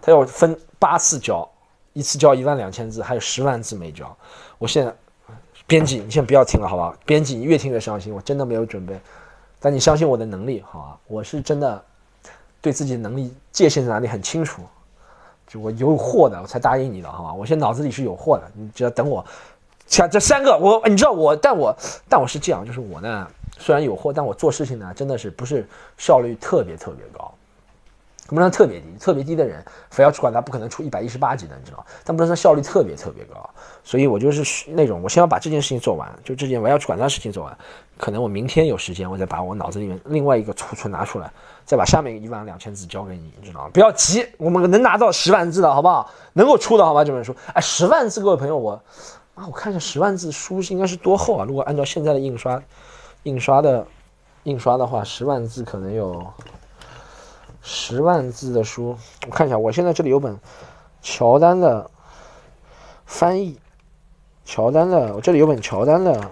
[0.00, 1.46] 他要分八次交，
[1.92, 4.16] 一次交一万两千字，还有十万字没交。
[4.58, 4.94] 我现在，
[5.70, 6.92] 编辑，你先不要听了，好吧？
[7.06, 8.12] 编辑，你越听越伤心。
[8.12, 8.98] 我真的没有准备，
[9.60, 10.98] 但你相信我的能力，好吧？
[11.06, 11.80] 我是真的
[12.60, 14.62] 对自己的能力界限在哪里很清楚，
[15.46, 17.32] 就我有货的，我才答应你的，好吧？
[17.32, 19.24] 我现在脑子里是有货的，你只要等我，
[19.86, 21.76] 像这三个，我你知道我，但我
[22.08, 23.28] 但我是这样，就是我呢。
[23.60, 25.64] 虽然有货，但我做事情呢，真的是不是
[25.98, 27.32] 效率特别特别高，
[28.34, 33.48] 不能特别低，特别低的人非要去管他，不可能出一百一十八级的，你知道但不能说效率特别特别高，
[33.82, 37.58] 所以我就是那种，我先要把这件事情做完，就这件我要去管他的事情做完，
[37.98, 41.30] 可能我明天有时间，我再把我脑子里面另外一个储存拿出来，
[41.64, 43.70] 再把下面一万两千字交给你，你知道吗？
[43.72, 46.10] 不要急，我们能拿到十万字的好不好？
[46.32, 47.04] 能够出的好吧？
[47.04, 48.72] 这本书，哎，十万字，各位朋友，我
[49.34, 51.44] 啊，我看一下十万字书是应该是多厚啊？
[51.44, 52.60] 如果按照现在的印刷。
[53.24, 53.86] 印刷的，
[54.44, 56.26] 印刷的话，十万字可能有
[57.62, 58.96] 十万字的书。
[59.26, 60.38] 我看一下，我现在这里有本
[61.02, 61.90] 乔丹的
[63.06, 63.58] 翻译，
[64.44, 66.30] 乔丹的，我这里有本乔丹的，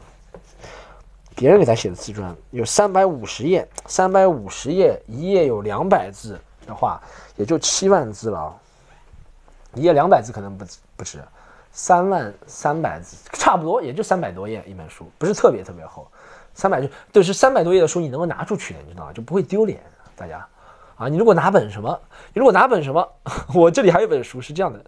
[1.35, 7.01] 别人给他写的自传，有三百五十页，三百五十页，一页有两百字的话，
[7.37, 8.55] 也就七万字了。
[9.75, 10.64] 一页两百字可能不
[10.97, 11.23] 不止，
[11.73, 16.07] 三万三百字差不多，也就三百多页一本书，不是特别特别厚。
[16.55, 19.12] 三百就对，是三百多页的书，你能够拿出去的，你知道吗？
[19.12, 19.81] 就不会丢脸。
[20.17, 20.45] 大家，
[20.99, 21.97] 啊，你如果拿本什么，
[22.35, 23.09] 你如果拿本什么，
[23.55, 24.79] 我这里还有本书是这样的，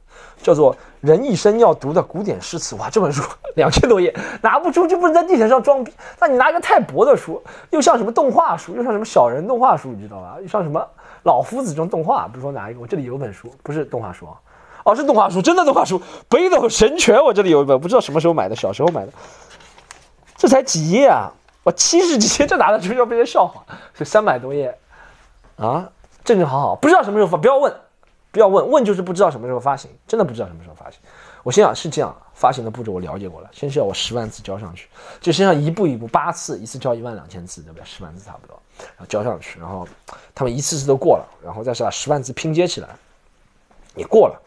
[0.42, 2.74] 叫做《人一生要读的古典诗词》。
[2.80, 3.22] 哇，这本书
[3.54, 5.92] 两千多页，拿不出就不能在地铁上装逼。
[6.18, 10.36] 那你拿一个太薄的书，又像什么动画书，又像什么小人动画书，你知道吧？
[10.42, 10.84] 又像什么
[11.22, 12.26] 老夫子这种动画。
[12.26, 14.34] 比如说拿一个，我这里有本书，不是动画书啊，
[14.84, 15.96] 哦，是动画书，真的动画书，
[16.28, 17.18] 《北斗神拳》。
[17.24, 19.12] 我这里有一本，不知道什么时候买的，小时候买的。
[20.36, 21.30] 这才几页啊！
[21.62, 23.62] 我七十几页，这拿得出要被人笑话。
[23.92, 24.74] 是三百多页，
[25.56, 25.86] 啊，
[26.24, 27.74] 正正好好，不知道什么时候发，不要问，
[28.30, 31.00] 不要问，问就是不知道什么时候发行，真的不知道什么时候发行。
[31.42, 34.88] 我心想是这样，发行的步骤我了解过了，先是要我十万字交上去，
[35.20, 37.84] 就先要一步一步八次，一次交一万两千字，对不对？
[37.86, 39.88] 十万字差不多，然后交上去，然后
[40.34, 42.90] 他们一次次都过了，然后再是把十万字拼接起来，
[43.96, 44.38] 也过了，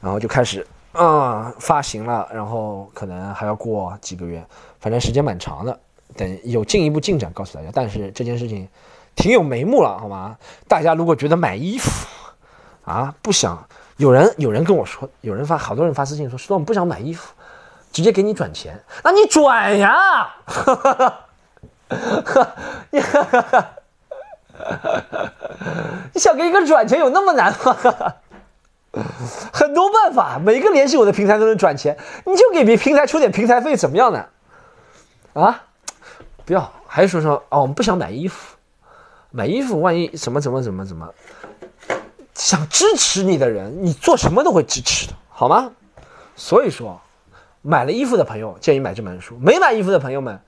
[0.00, 4.44] 然后就开始啊发行了，然后可能还要过几个月。
[4.80, 5.78] 反正时间蛮长的，
[6.16, 7.70] 等有进一步进展告诉大家。
[7.72, 8.68] 但是这件事情
[9.14, 10.36] 挺有眉目了，好吗？
[10.68, 12.06] 大家如果觉得买衣服
[12.84, 17.32] 啊不想，有人有人跟我说，有人发好多人发私信说，说我们不想买衣服，
[17.92, 20.34] 直接给你转钱，那你转呀！
[22.90, 23.00] 你
[26.14, 27.76] 你想给一个转钱有那么难吗？
[29.52, 31.96] 很多办法，每个联系我的平台都能转钱，
[32.26, 34.24] 你就给别平台出点平台费，怎么样呢？
[35.34, 35.64] 啊，
[36.44, 38.56] 不要，还是说说哦，我们不想买衣服，
[39.32, 41.12] 买衣服万一怎么怎么怎么怎么，
[42.34, 45.72] 想支持你的人，你做什么都会支持的，好吗？
[46.36, 47.00] 所以说，
[47.62, 50.38] 买了衣服的朋友建议买这本书，没买衣服的朋友们，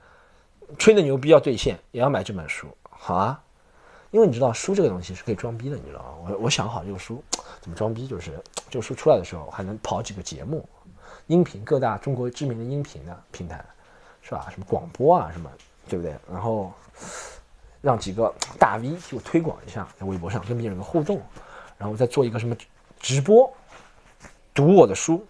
[0.77, 3.41] 吹的牛逼要兑现，也要买这本书，好啊？
[4.11, 6.29] 因为你知道书这个东西是可以装逼的，你知道吗？
[6.29, 7.23] 我我想好这个书
[7.59, 10.63] 怎么装逼，就是这个书出来的时候还能跑几个节目，
[11.27, 13.65] 音频各大中国知名的音频的平台。
[14.27, 14.47] 是吧？
[14.49, 15.47] 什么广播啊，什么，
[15.87, 16.15] 对不对？
[16.27, 16.73] 然后
[17.85, 21.21] 让几个大 V 替我推广一下，在微博上跟别人个互动，
[21.77, 22.55] 然后再做一个什么
[22.99, 23.47] 直播，
[24.55, 25.23] 读我的书，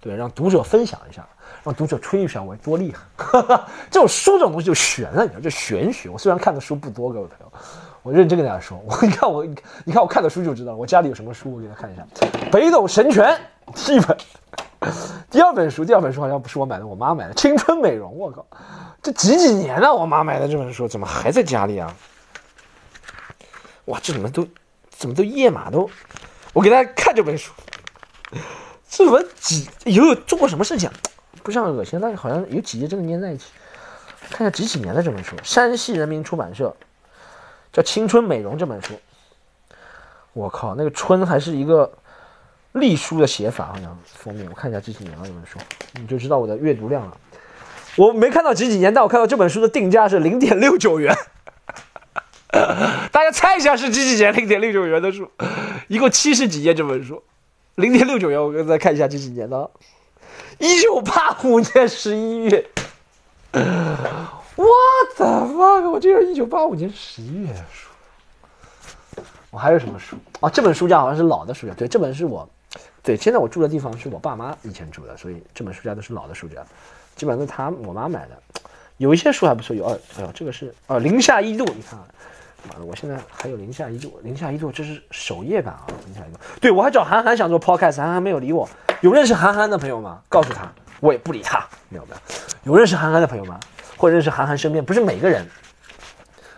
[0.00, 1.24] 对，让读者分享一下，
[1.62, 2.98] 让读者吹一下我多厉害。
[3.92, 6.08] 这种书这种东西就玄了，你知道，就玄学。
[6.08, 7.52] 我虽然看的书不多，各位朋友，
[8.02, 9.46] 我认真跟大家说，我 你看我，
[9.84, 12.04] 你看我看的书就知道，我家里有什么书，我给大家看一下，
[12.50, 13.40] 《北斗神拳》
[13.94, 14.18] 一本。
[15.30, 18.10] 第二本书，第二本书好像不是我买的，我妈买的《青春美容》。
[18.14, 18.44] 我靠，
[19.02, 19.92] 这几几年了？
[19.92, 21.94] 我妈买的这本书怎么还在家里啊？
[23.86, 24.46] 哇，这怎么都
[24.90, 25.88] 怎么都页码都……
[26.52, 27.52] 我给大家看这本书，
[28.88, 30.90] 这怎么几有做过什么事情？
[31.42, 33.46] 不像恶心，但是好像有几页真的粘在一起。
[34.30, 36.76] 看一下几几年的这本书，山西人民出版社
[37.72, 38.94] 叫《青春美容》这本书。
[40.32, 41.90] 我靠，那个“春”还是一个。
[42.74, 45.58] 隶书的写法好像封面，我看一下几几年了这本书，
[45.94, 47.16] 你就知道我的阅读量了。
[47.96, 51.16] 我没看到几几年，但我看到这本书的定价是零点六九元。
[53.12, 55.30] 大家猜一下是几几年零点六九元的书？
[55.88, 57.22] 一共七十几页这本书，
[57.76, 58.42] 零点六九元。
[58.42, 59.70] 我再看一下几几年的，
[60.58, 62.66] 一九八五年十一月。
[63.52, 64.66] 我
[65.16, 67.88] 的妈我这是一九八五年十一月书。
[69.50, 70.48] 我还有什么书啊？
[70.48, 72.48] 这本书架好像是老的书架，对，这本是我。
[73.02, 76.64] 对，现在我住的地方是我爸妈以前住的，所以这本书架都是老的书架，
[77.16, 78.30] 基本上都是他我妈买的。
[78.96, 81.98] 有一些书还不错，有二，哎呦，这个是哦，零下一度，你看，
[82.68, 86.38] 妈的，我现在还有零下一度，零下一度，这是首页版啊，零下一度。
[86.60, 88.68] 对我还找韩寒想做 podcast，韩寒没有理我。
[89.00, 90.20] 有认识韩寒的朋友吗？
[90.28, 90.70] 告诉他，
[91.00, 91.66] 我也不理他。
[91.88, 92.14] 没有没
[92.64, 93.58] 有，有认识韩寒的朋友吗？
[93.96, 95.46] 或者认识韩寒身边，不是每个人，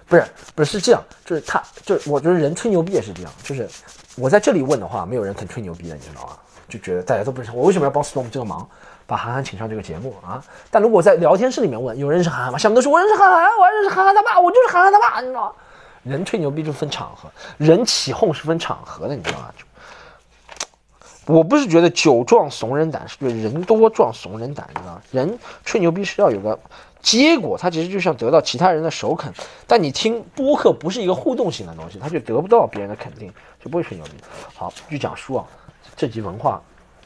[0.09, 0.25] 不是
[0.57, 3.69] 不是是这样，就是他，就我觉得人吹牛逼也是这样，就是。
[4.15, 6.37] 我在这里问的话，没有人肯吹牛逼的，你知道吗？
[6.69, 8.69] 就觉得大家都不认识我，为什么要帮 Storm 这个忙，
[9.13, 10.43] 把韩寒请上这个节目啊？
[10.71, 12.59] 但如果在聊天室里面问，有人认识韩寒吗？
[12.59, 15.55] 下面都说我认识韩寒，我认识韩寒他爸，我就是韩寒他爸，你知道？
[16.03, 19.51] 人吹牛逼就分场合，人起哄是分场合的，你知道吗？
[19.55, 24.99] 就我不是觉得酒壮怂人胆，是觉得人多壮怂人胆，你知道？
[25.11, 26.59] 人吹牛逼是要有个。
[27.03, 29.31] 结果他其实就像得到其他人的首肯，
[29.67, 33.31] 但你听播客不是一个互动性的东西，他就得不到别人的肯定，
[33.63, 34.13] 就不会吹牛逼。
[34.55, 35.45] 好，继续讲书啊，
[35.95, 36.63] 这集文化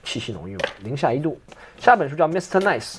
[0.06, 1.38] 气息浓郁嘛，零下一度。
[1.78, 2.60] 下本书叫《Mr.
[2.60, 2.94] Nice》，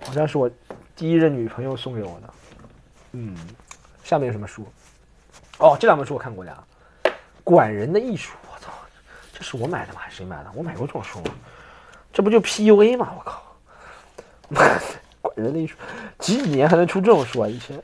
[0.00, 0.50] 好像是我
[0.96, 2.34] 第一任女朋友送给我的。
[3.12, 3.36] 嗯，
[4.02, 4.66] 下面有什么书？
[5.58, 6.64] 哦，这两本书我看过的啊，
[7.44, 8.32] 《管人的艺术》。
[8.52, 8.72] 我操，
[9.32, 10.00] 这是我买的吗？
[10.00, 10.50] 还是谁买的？
[10.54, 11.34] 我买过这种书吗？
[12.12, 13.12] 这不就 PUA 吗？
[13.18, 13.42] 我靠！
[15.20, 15.76] 管人的艺术，
[16.18, 17.48] 几几年还能出这种书啊？
[17.48, 17.78] 以前，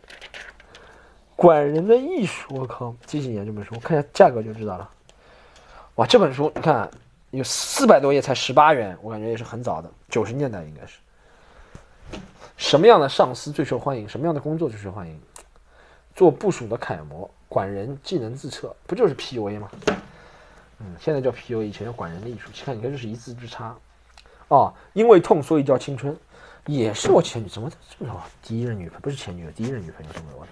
[1.37, 3.75] 管人的艺术，我靠，几几年这本书？
[3.75, 4.89] 我看一下价格就知道了。
[5.97, 6.91] 哇，这本书你看
[7.33, 10.99] 有四百多页，才十八元，我感觉也是很早的，九十年代应该是。
[12.59, 14.07] 什么样的上司最受欢迎？
[14.07, 15.19] 什么样的工作最受欢迎？
[16.15, 19.71] 做部署的楷模，管人技能自测，不就是 PUA 吗？
[20.81, 22.51] 嗯，现在叫 PUA，以前叫管人的艺术。
[22.67, 23.75] 看，你看，这是一字之差。
[24.49, 26.15] 哦，因为痛，所以叫青春，
[26.67, 28.29] 也是我前女，怎么这么好？
[28.43, 30.51] 第一任女朋友不是前女友，第一任女朋友送给我的。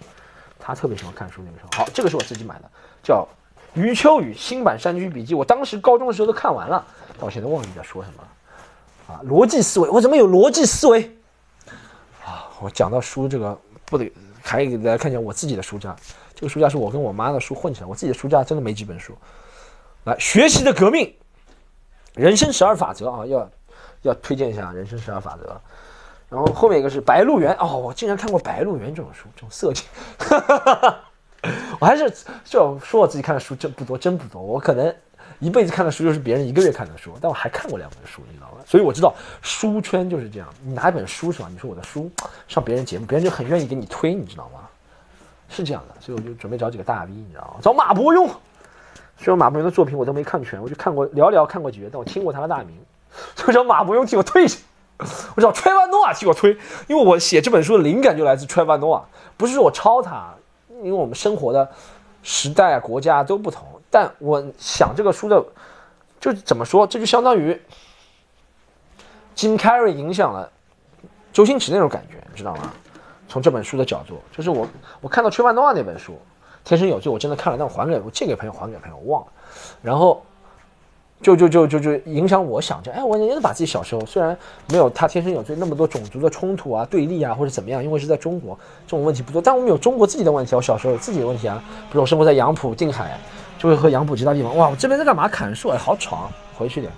[0.59, 1.71] 他特别喜欢看书，那个时候。
[1.73, 2.71] 好，这个是我自己买的，
[3.03, 3.29] 叫
[3.75, 5.35] 余秋雨新版《山居笔记》。
[5.37, 6.85] 我当时高中的时候都看完了，
[7.17, 9.15] 但我现在忘记在说什么了。
[9.15, 11.17] 啊，逻辑思维，我怎么有逻辑思维？
[12.25, 14.11] 啊，我讲到书这个不得。
[14.43, 15.95] 还给大家看一下我自己的书架，
[16.35, 19.15] 这个书架是我跟我妈的书混起来，我自己的书架真的没几本书。
[20.05, 21.15] 来，学习的革命，
[22.15, 23.51] 人生十二法则啊，要
[24.01, 25.61] 要推荐一下人生十二法则。
[26.31, 29.87] 然后后面一个是《白鹿原》哦，我竟然看过《白鹿原》这种书，这种色情。
[31.81, 32.09] 我还是
[32.45, 34.41] 就说我自己看的书真不多，真不多。
[34.41, 34.95] 我可能
[35.39, 38.59] 一辈子看的书就是别人一个月看的书，但我还看过两本书，你知道吗？
[38.67, 41.49] 所以我知道书圈就是这样，你拿一本书是吧？
[41.51, 42.11] 你说我的书
[42.47, 44.61] 上别人节目，别人就很愿意给你推，你知道吗？
[45.49, 47.55] 是这样的，所以我就准备找几个大 V，你知道吗？
[47.63, 48.31] 找马伯庸。
[49.17, 52.77] 虽然马伯庸的作品我都没看全，我就看过寥寥看过几页，但我听过他的大名。
[53.35, 54.59] 所以找马伯庸替我推一下，
[55.35, 59.03] 我找 Trevor Noah 替我推，因为我写这本书的灵感就来自 Trevor Noah，
[59.37, 60.33] 不是说我抄他，
[60.83, 61.69] 因为我们生活的
[62.23, 63.67] 时代、国家都不同。
[63.91, 65.45] 但我想这个书的，
[66.21, 67.61] 就怎么说，这就相当于。
[69.35, 70.51] 金凯瑞影响了
[71.33, 72.73] 周星驰那种感觉，你知道吗？
[73.27, 74.67] 从这本书的角度，就是我
[75.01, 76.13] 我看到《崔万诺》那本书，
[76.63, 79.33] 《天生有罪》，我真的看了，但我还给我借给朋友，还给朋友，我忘了。
[79.81, 80.23] 然后
[81.23, 84.37] 就就就就就影响我想着，哎，我也把自己小时候虽然
[84.69, 89.41] 没有他《天生有罪》那么多种族的冲突啊、对立啊，或者怎么样，因为是在中国，这种问题不多。
[89.43, 93.19] 但我们有中国自己的问题，我小时候有自己的问题啊，比如我生活在杨浦定海，
[93.59, 95.29] 就会和杨浦其他地方，哇，我这边在干嘛？
[95.29, 96.91] 砍树，哎，好吵，回去点。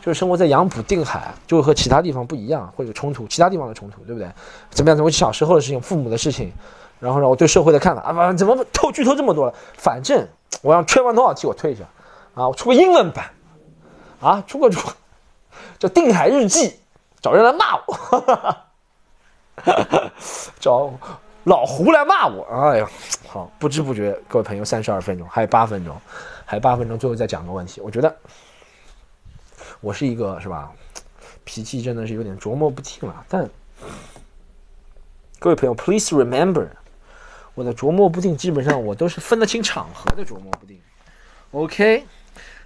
[0.00, 4.28] 就是生活在杨浦定海，就会和其他地方不一样，会有冲突，其他地方的冲突，对不对？
[4.70, 5.02] 怎么样？
[5.02, 6.52] 我小时候的事情，父母的事情，
[7.00, 9.54] 然后呢，我对社会的看法啊，怎么透剧透这么多了？
[9.78, 10.24] 反正
[10.60, 11.84] 我让吹完多少替我退一下
[12.34, 13.24] 啊，我出个英文版
[14.24, 14.90] 啊，出个出
[15.78, 16.68] 叫《定海日记》，
[17.20, 18.56] 找人来骂我，
[20.58, 20.90] 找
[21.44, 22.42] 老胡来骂我。
[22.44, 22.88] 哎呀，
[23.28, 25.94] 好，不知不觉，各位朋友，三十二分钟，还有八分钟，
[26.46, 28.16] 还有八分钟，最后再讲个问题，我觉得。
[29.80, 30.72] 我是一个是吧？
[31.44, 33.22] 脾气真的是有点琢磨不定了。
[33.28, 33.46] 但
[35.38, 36.66] 各位朋友，please remember，
[37.54, 40.80] 我的琢磨不定基本上我都是分得清场合的琢磨不定。
[41.50, 42.06] OK，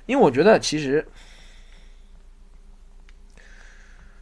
[0.07, 1.05] 因为我觉得其实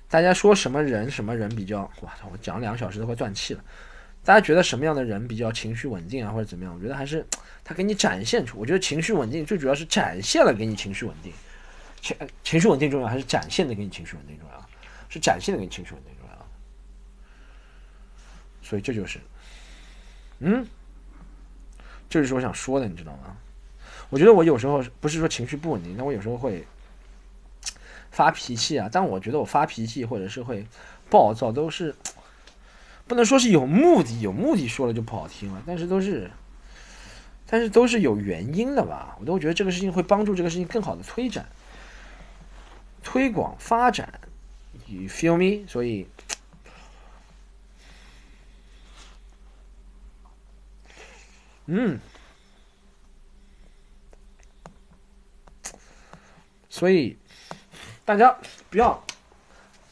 [0.08, 2.28] 大家说什么人什么人比较，哇操！
[2.32, 3.64] 我讲两个小时都快断气了。
[4.24, 6.74] 大家觉得什么样的人比较情绪稳定啊，或者怎么样？
[6.74, 7.26] 我觉得还是
[7.64, 8.58] 他给你展现出。
[8.58, 11.32] 我觉得情绪稳定最主要是展现了给你情绪稳定。
[12.00, 14.66] 情情绪稳定重要还是展现的给你情绪稳定重要？
[15.08, 16.46] 是展现的给你情绪稳定重要。
[18.62, 19.20] 所以这就是，
[20.40, 20.66] 嗯，
[22.08, 23.36] 这就是我想说的，你知道吗？
[24.08, 26.64] 我觉得我有时候不是说情绪不稳定，但我有时候会
[28.16, 28.88] 发脾气啊。
[28.90, 30.66] 但我觉得我发脾气或者是会
[31.10, 31.94] 暴躁，都是
[33.06, 36.30] 不能说是有目的，有目的说了就不好听了，但是都是，
[37.46, 39.14] 但是都是有原因的吧？
[39.20, 41.46] 我都觉得这个事情会帮助这个事情更好的推展。
[43.04, 44.20] 推广发展
[44.86, 45.66] ，you feel me？
[45.68, 46.08] 所以，
[51.66, 52.00] 嗯，
[56.68, 57.16] 所以
[58.06, 58.34] 大家
[58.70, 59.04] 不要，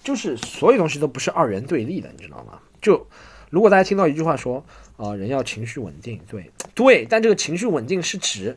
[0.03, 2.59] 就是所有东西都不是二元对立的，你知道吗？
[2.81, 3.07] 就
[3.51, 4.65] 如果大家听到一句话说
[4.97, 8.57] 啊，人要情绪稳定，对对，但这个情绪稳定是指。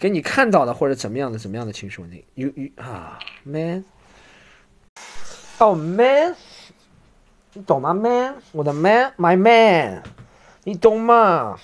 [0.00, 3.84] 给你看到的或者怎么样的怎么样的情绪稳定，you you 啊，man，
[5.58, 6.36] 哦 man，
[7.52, 10.04] 你懂吗？man，我的 man，my man，
[10.62, 11.58] 你懂吗？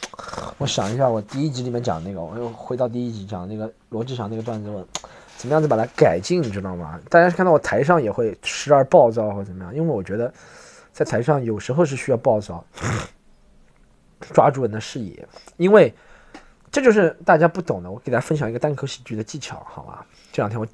[0.58, 4.84] 我想一下，我第一集里面讲那个，我又回到第一集讲那个罗志祥那个段子，我
[5.44, 6.98] 怎么样子把它改进，你知道吗？
[7.10, 10.32] 大家看到我台上也会时而暴躁或者怎么样，因为我觉得
[10.90, 12.64] 在台上有时候是需要暴躁，
[14.32, 15.28] 抓住人的视野，
[15.58, 15.94] 因为。
[16.72, 20.04] 这就是大家不懂的，我给大家分享一个单口喜剧的技巧，好吗？
[20.32, 20.66] 这两天我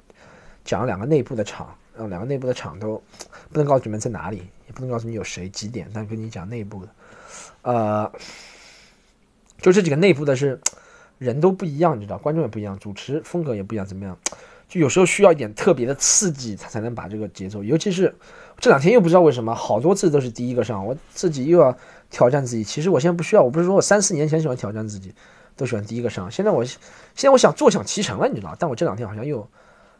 [0.65, 2.99] 讲了两个内部的场，然后两个内部的场都
[3.51, 6.91] 不能告诉你们在哪里，也不能告诉你有谁几点，但跟你讲内部的，
[7.61, 8.11] 呃，
[9.59, 10.59] 就这几个内部的是
[11.19, 14.17] 人都不一样，你知道，观众也不一样，主持风格也不一样，怎么样？
[14.71, 18.15] 就有时候需要一点特别的刺激，他才能把这个节奏，尤其是
[18.57, 21.77] 这两天又不知道为什么好多次都是第一个上，我自己又要
[22.09, 22.63] 挑战自己。
[22.63, 25.13] 其实我现在不需要，我不是说我三四年前喜欢挑战自己。
[25.53, 26.79] 都喜欢第一个上，现在我现
[27.15, 28.55] 在我想坐享其成了，你知道？
[28.57, 29.45] 但我这两天好像又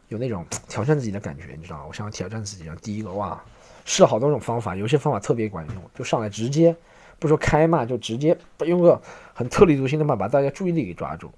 [0.08, 1.84] 有那种挑战自己的感觉，你知道？
[1.86, 3.40] 我想要挑战自己，然后第一个哇，
[3.84, 6.74] 试了好多种方法，有些方法特别管用，就上来直接
[7.18, 9.00] 不说开骂，就直接用个
[9.34, 11.30] 很特立独行的嘛，把大家注意力给抓住，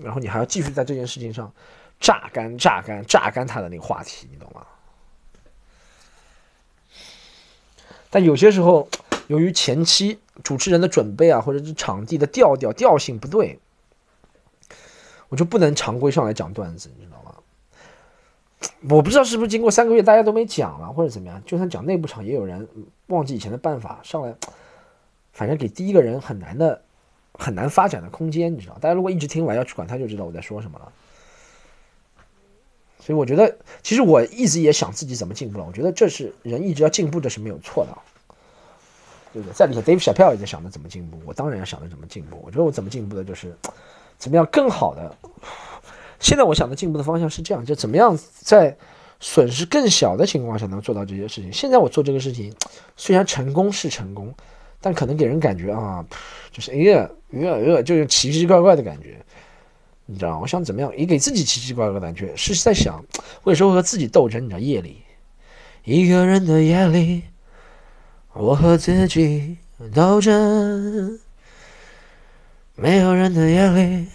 [0.00, 1.50] 然后你还要继续在这件事情上
[2.04, 4.66] 榨干、榨干、榨干他的那个话题，你懂吗？
[8.10, 8.86] 但有些时候，
[9.28, 13.58] 由于前期主持人的准备啊，或者是场地的调调调性不对，
[15.30, 17.36] 我就不能常规上来讲段子，你知道吗？
[18.90, 22.68] 我不知道是不是经过三个月大家都没讲了，或者怎么样，就算讲内部场，也有人
[23.06, 24.34] 忘记以前的办法上来，
[25.32, 26.82] 反正给第一个人很难的、
[27.32, 28.74] 很难发展的空间，你知道？
[28.78, 30.92] 大家如果一直听完要去管他，就知道我在说什么了。
[33.04, 35.64] 所以我觉得，其实我一直也想自己怎么进步了。
[35.66, 37.92] 我觉得这是人一直要进步，这是没有错的，
[39.30, 39.52] 对不对？
[39.52, 42.40] 在里头，Dave Chappelle 也在想着怎么进步，我当然要想着怎么进步。
[42.42, 43.54] 我觉得我怎么进步的，就是
[44.16, 45.14] 怎么样更好的。
[46.18, 48.74] 现在我想的进步的方向是这样，就怎么样在
[49.20, 51.52] 损失更小的情况下能做到这些事情。
[51.52, 52.54] 现在我做这个事情，
[52.96, 54.32] 虽然成功是成功，
[54.80, 56.02] 但可能给人感觉啊，
[56.50, 59.18] 就是哎呀，呃呃，就是奇奇怪怪的感觉。
[60.06, 63.02] 你知道，我想怎么样也给自己奇奇怪怪的感觉，是在想，
[63.42, 64.44] 或者说和自己斗争。
[64.44, 65.02] 你知道，夜里
[65.84, 67.22] 一个人的夜里，
[68.34, 69.56] 我和自己
[69.94, 71.18] 斗争；
[72.74, 74.06] 没有人的夜里，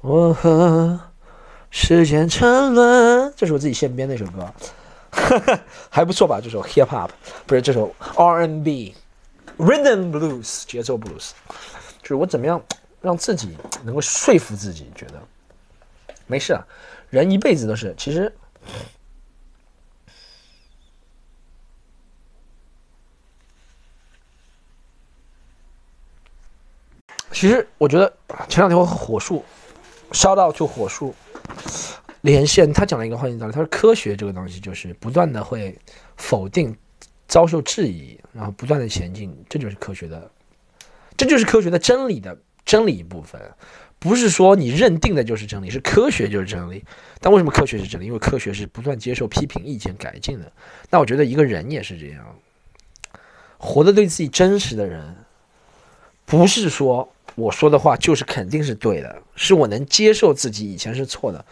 [0.00, 0.98] 我和
[1.70, 3.32] 时间沉沦。
[3.36, 4.52] 这是我自己现编的一首歌，
[5.88, 6.40] 还不错吧？
[6.42, 7.10] 这首 hip hop
[7.46, 8.94] 不是这首 R&B
[9.58, 11.30] rhythm blues 节奏 blues，
[12.02, 12.60] 就是我怎么样。
[13.06, 15.22] 让自己能够说服自己，觉得
[16.26, 16.66] 没事啊。
[17.08, 18.34] 人一辈子都是，其实，
[27.30, 28.12] 其实我觉得
[28.48, 29.44] 前两天我火树
[30.10, 31.14] 烧到就火树
[32.22, 35.78] 连线，他讲了一个关键道理，他说科学这个东西就是不断的会
[36.16, 36.76] 否定、
[37.28, 40.28] 遭受质疑，然后不断的前进，这就是科学的，
[41.16, 42.36] 这就是科学的真理的。
[42.66, 43.40] 真理一部分，
[43.98, 46.84] 不是说你认定的就是真理，是科学就是真理。
[47.20, 48.06] 但为什么科学是真理？
[48.06, 50.52] 因为科学是不断接受批评、意见、改进的。
[50.90, 52.36] 那我觉得一个人也是这样，
[53.56, 55.16] 活得对自己真实的人，
[56.26, 61.42] 不是说我说的话就是肯定是对的，是我能接受自己以前是错的，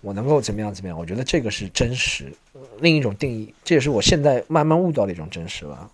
[0.00, 0.98] 我能够怎么样怎么样？
[0.98, 2.32] 我觉得这个是真实，
[2.80, 5.90] 另一种定义，这也是我现在慢慢悟到的一种真实了。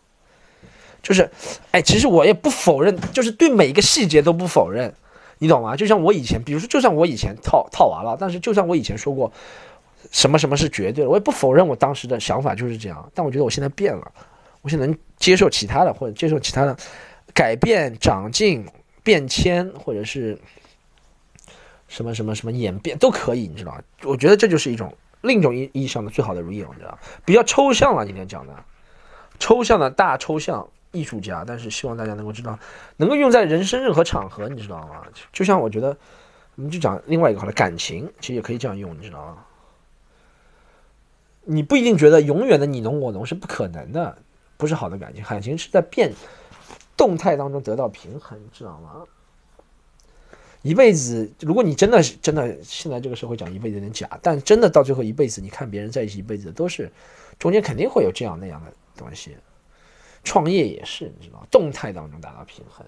[1.03, 1.31] 就是，
[1.71, 4.93] 哎，其实我也不否认，就是对每一个细节都不否认，
[5.39, 5.77] 你懂吗？
[5.77, 9.33] 就像我以前，比如说，就像我以前套套娃了，但是就像我以前说过，
[10.11, 13.11] 什么什么是绝对的，我也不否认我当时的想法就是这样。
[13.15, 14.13] 但我觉得我现在变了，
[14.61, 16.77] 我现在能接受其他的，或者接受其他的
[17.33, 18.67] 改变、长进、
[19.03, 20.39] 变迁，或者是
[21.87, 23.81] 什么什么什么演变都可以，你知道吗？
[24.03, 24.93] 我觉得这就是一种
[25.23, 28.53] 另一种意意义上的最好的 real，你知道比较抽象了，今天讲的
[29.39, 30.69] 抽象的大抽象。
[30.99, 32.59] 艺术家，但是希望大家能够知道，
[32.97, 35.03] 能够用在人生任何场合，你知道吗？
[35.33, 35.97] 就像我觉得，
[36.57, 39.45] 我们就讲另外一个好了，感情其实也可以这样用，你知道吗？
[41.45, 44.19] 你不一定觉得永远的你侬我侬是不可能的，
[44.57, 46.13] 不是好的感情，感情是在变
[46.97, 49.05] 动态当中得到平衡，知道吗？
[50.63, 56.91] 一辈子，如果你真的真的，现在这个社会讲一辈子有点假，但真的到最后一辈子，你看别人在一起一辈子，都是
[57.39, 59.37] 中间肯定会有这样那样的东西。
[60.29, 62.87] 创业也是，你知道，动态当中达到平衡。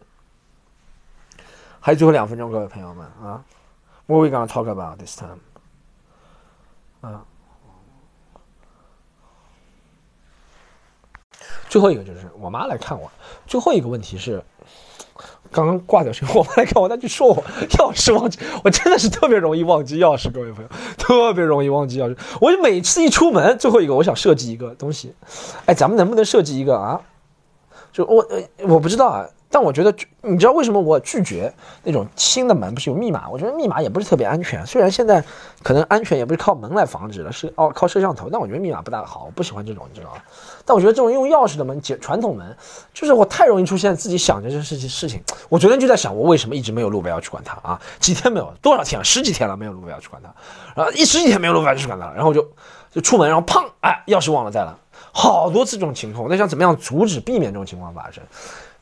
[1.81, 3.43] 还有最后两分钟，各位朋友们啊
[4.05, 5.39] ，What we gonna talk about this time？
[7.01, 7.25] 啊，
[11.71, 13.11] 最后一个就是我妈来看我。
[13.47, 14.45] 最后一个问题是，
[15.51, 20.69] 刚刚挂掉时候，我妈来看我，她就说我钥匙忘记，我真的是特别容易忘记钥匙，各位朋友，
[20.99, 22.19] 特别容易忘记钥匙。
[22.43, 25.15] 我就每次一出门，最后一个我想设计一个东西，
[25.65, 27.01] 哎，咱们能不能设计一个啊？
[27.93, 33.29] 就我呃，我不知道啊，但我觉得，你知道为什么我拒绝那种新的门不是有密码？
[33.29, 34.65] 我觉得密码也不是特别安全。
[34.65, 35.23] 虽然现在
[35.63, 40.23] 可能安全也不是靠门来防止了，是哦靠摄像头，但我觉得密码不大好，我不喜欢这种，你知道吗？
[40.65, 42.57] 但我觉得这种用钥匙的门，解传统门，
[42.95, 45.21] 就是我太容易出现自己想着这事情事情。
[45.49, 47.81] 我昨天就在想，我为什么一直没有路标要去管它啊？
[47.99, 49.05] 几天没有，多少天了？
[49.05, 50.33] 十几天了没有路标要去管它，
[50.77, 52.47] 然后一十几天没有路标要去管它，然后就
[52.91, 54.79] 就出门，然后砰，哎，钥匙忘了带了。
[55.13, 58.23] 好多次这种情况，我在想怎么样阻止、避免这种情况发生？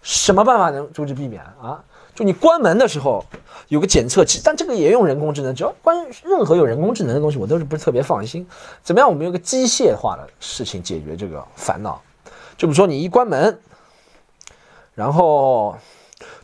[0.03, 1.83] 什么办法能阻止、避免啊？
[2.15, 3.25] 就你关门的时候
[3.69, 5.55] 有个检测器，但这个也用人工智能。
[5.55, 8.47] 只要关任何有人工智能的东西，我都是不是特别放心。
[8.83, 9.09] 怎么样？
[9.09, 12.01] 我们有个机械化的事情解决这个烦恼。
[12.57, 13.61] 就比如说你一关门，
[14.95, 15.77] 然后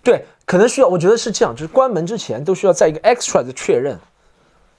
[0.02, 3.98] 对，可能需要，我觉得是这样，就是关门之前都需要在一个 extra 的确认。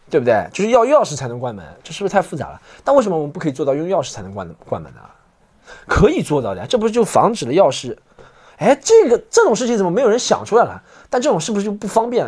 [0.10, 0.48] 对不对？
[0.54, 2.62] 就是要钥匙才能关门，这是不是太复杂了？
[2.84, 5.02] 但为什么我们不可以做到用钥匙才能关关门呢？
[5.88, 7.98] 可以做到的，这不是就防止了钥匙
[8.58, 10.82] 哎，这个这种事情怎么没有人想出来了？
[11.10, 12.26] 但这种是不是就不方便，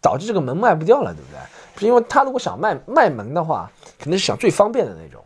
[0.00, 1.38] 导致这个门卖不掉了，对不对？
[1.80, 5.22] 是因为他如果想卖卖门的话，肯定是想最方便的那种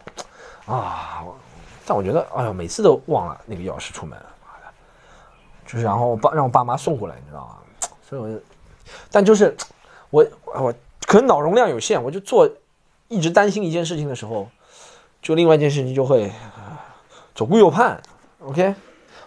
[0.66, 1.24] 啊。
[1.86, 4.72] 但我觉得，哎呦，每次都忘了那个钥匙出门，妈的，
[5.66, 7.56] 就是然后我爸让我爸妈送过来，你知道吗？
[8.08, 8.44] 所以我就，
[9.10, 9.56] 但就是
[10.10, 10.74] 我我
[11.06, 12.48] 可能脑容量有限，我就做
[13.08, 14.48] 一直担心一件事情的时候，
[15.20, 16.32] 就另外一件事情就会
[17.34, 18.00] 左顾右盼。
[18.40, 18.74] OK。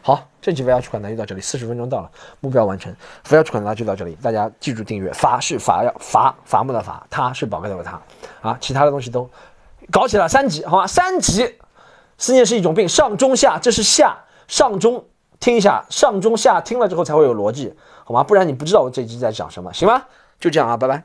[0.01, 2.95] 好，这期 V 要去款单就到这里，四十分钟到了，目标完成。
[3.27, 5.11] V 要去款单就到这里，大家记住订阅。
[5.13, 7.99] 伐是伐要伐伐木的伐，他是宝盖头的他
[8.47, 9.27] 啊，其他的东西都
[9.91, 10.85] 搞起来三级，好吗？
[10.85, 11.55] 三级，
[12.19, 14.15] 思念是一种病，上中下，这是下
[14.47, 15.03] 上中，
[15.39, 17.73] 听一下上中下，听了之后才会有逻辑，
[18.03, 18.23] 好吗？
[18.23, 20.05] 不然你不知道我这集在讲什么，行吗？
[20.39, 21.03] 就这样啊，拜拜。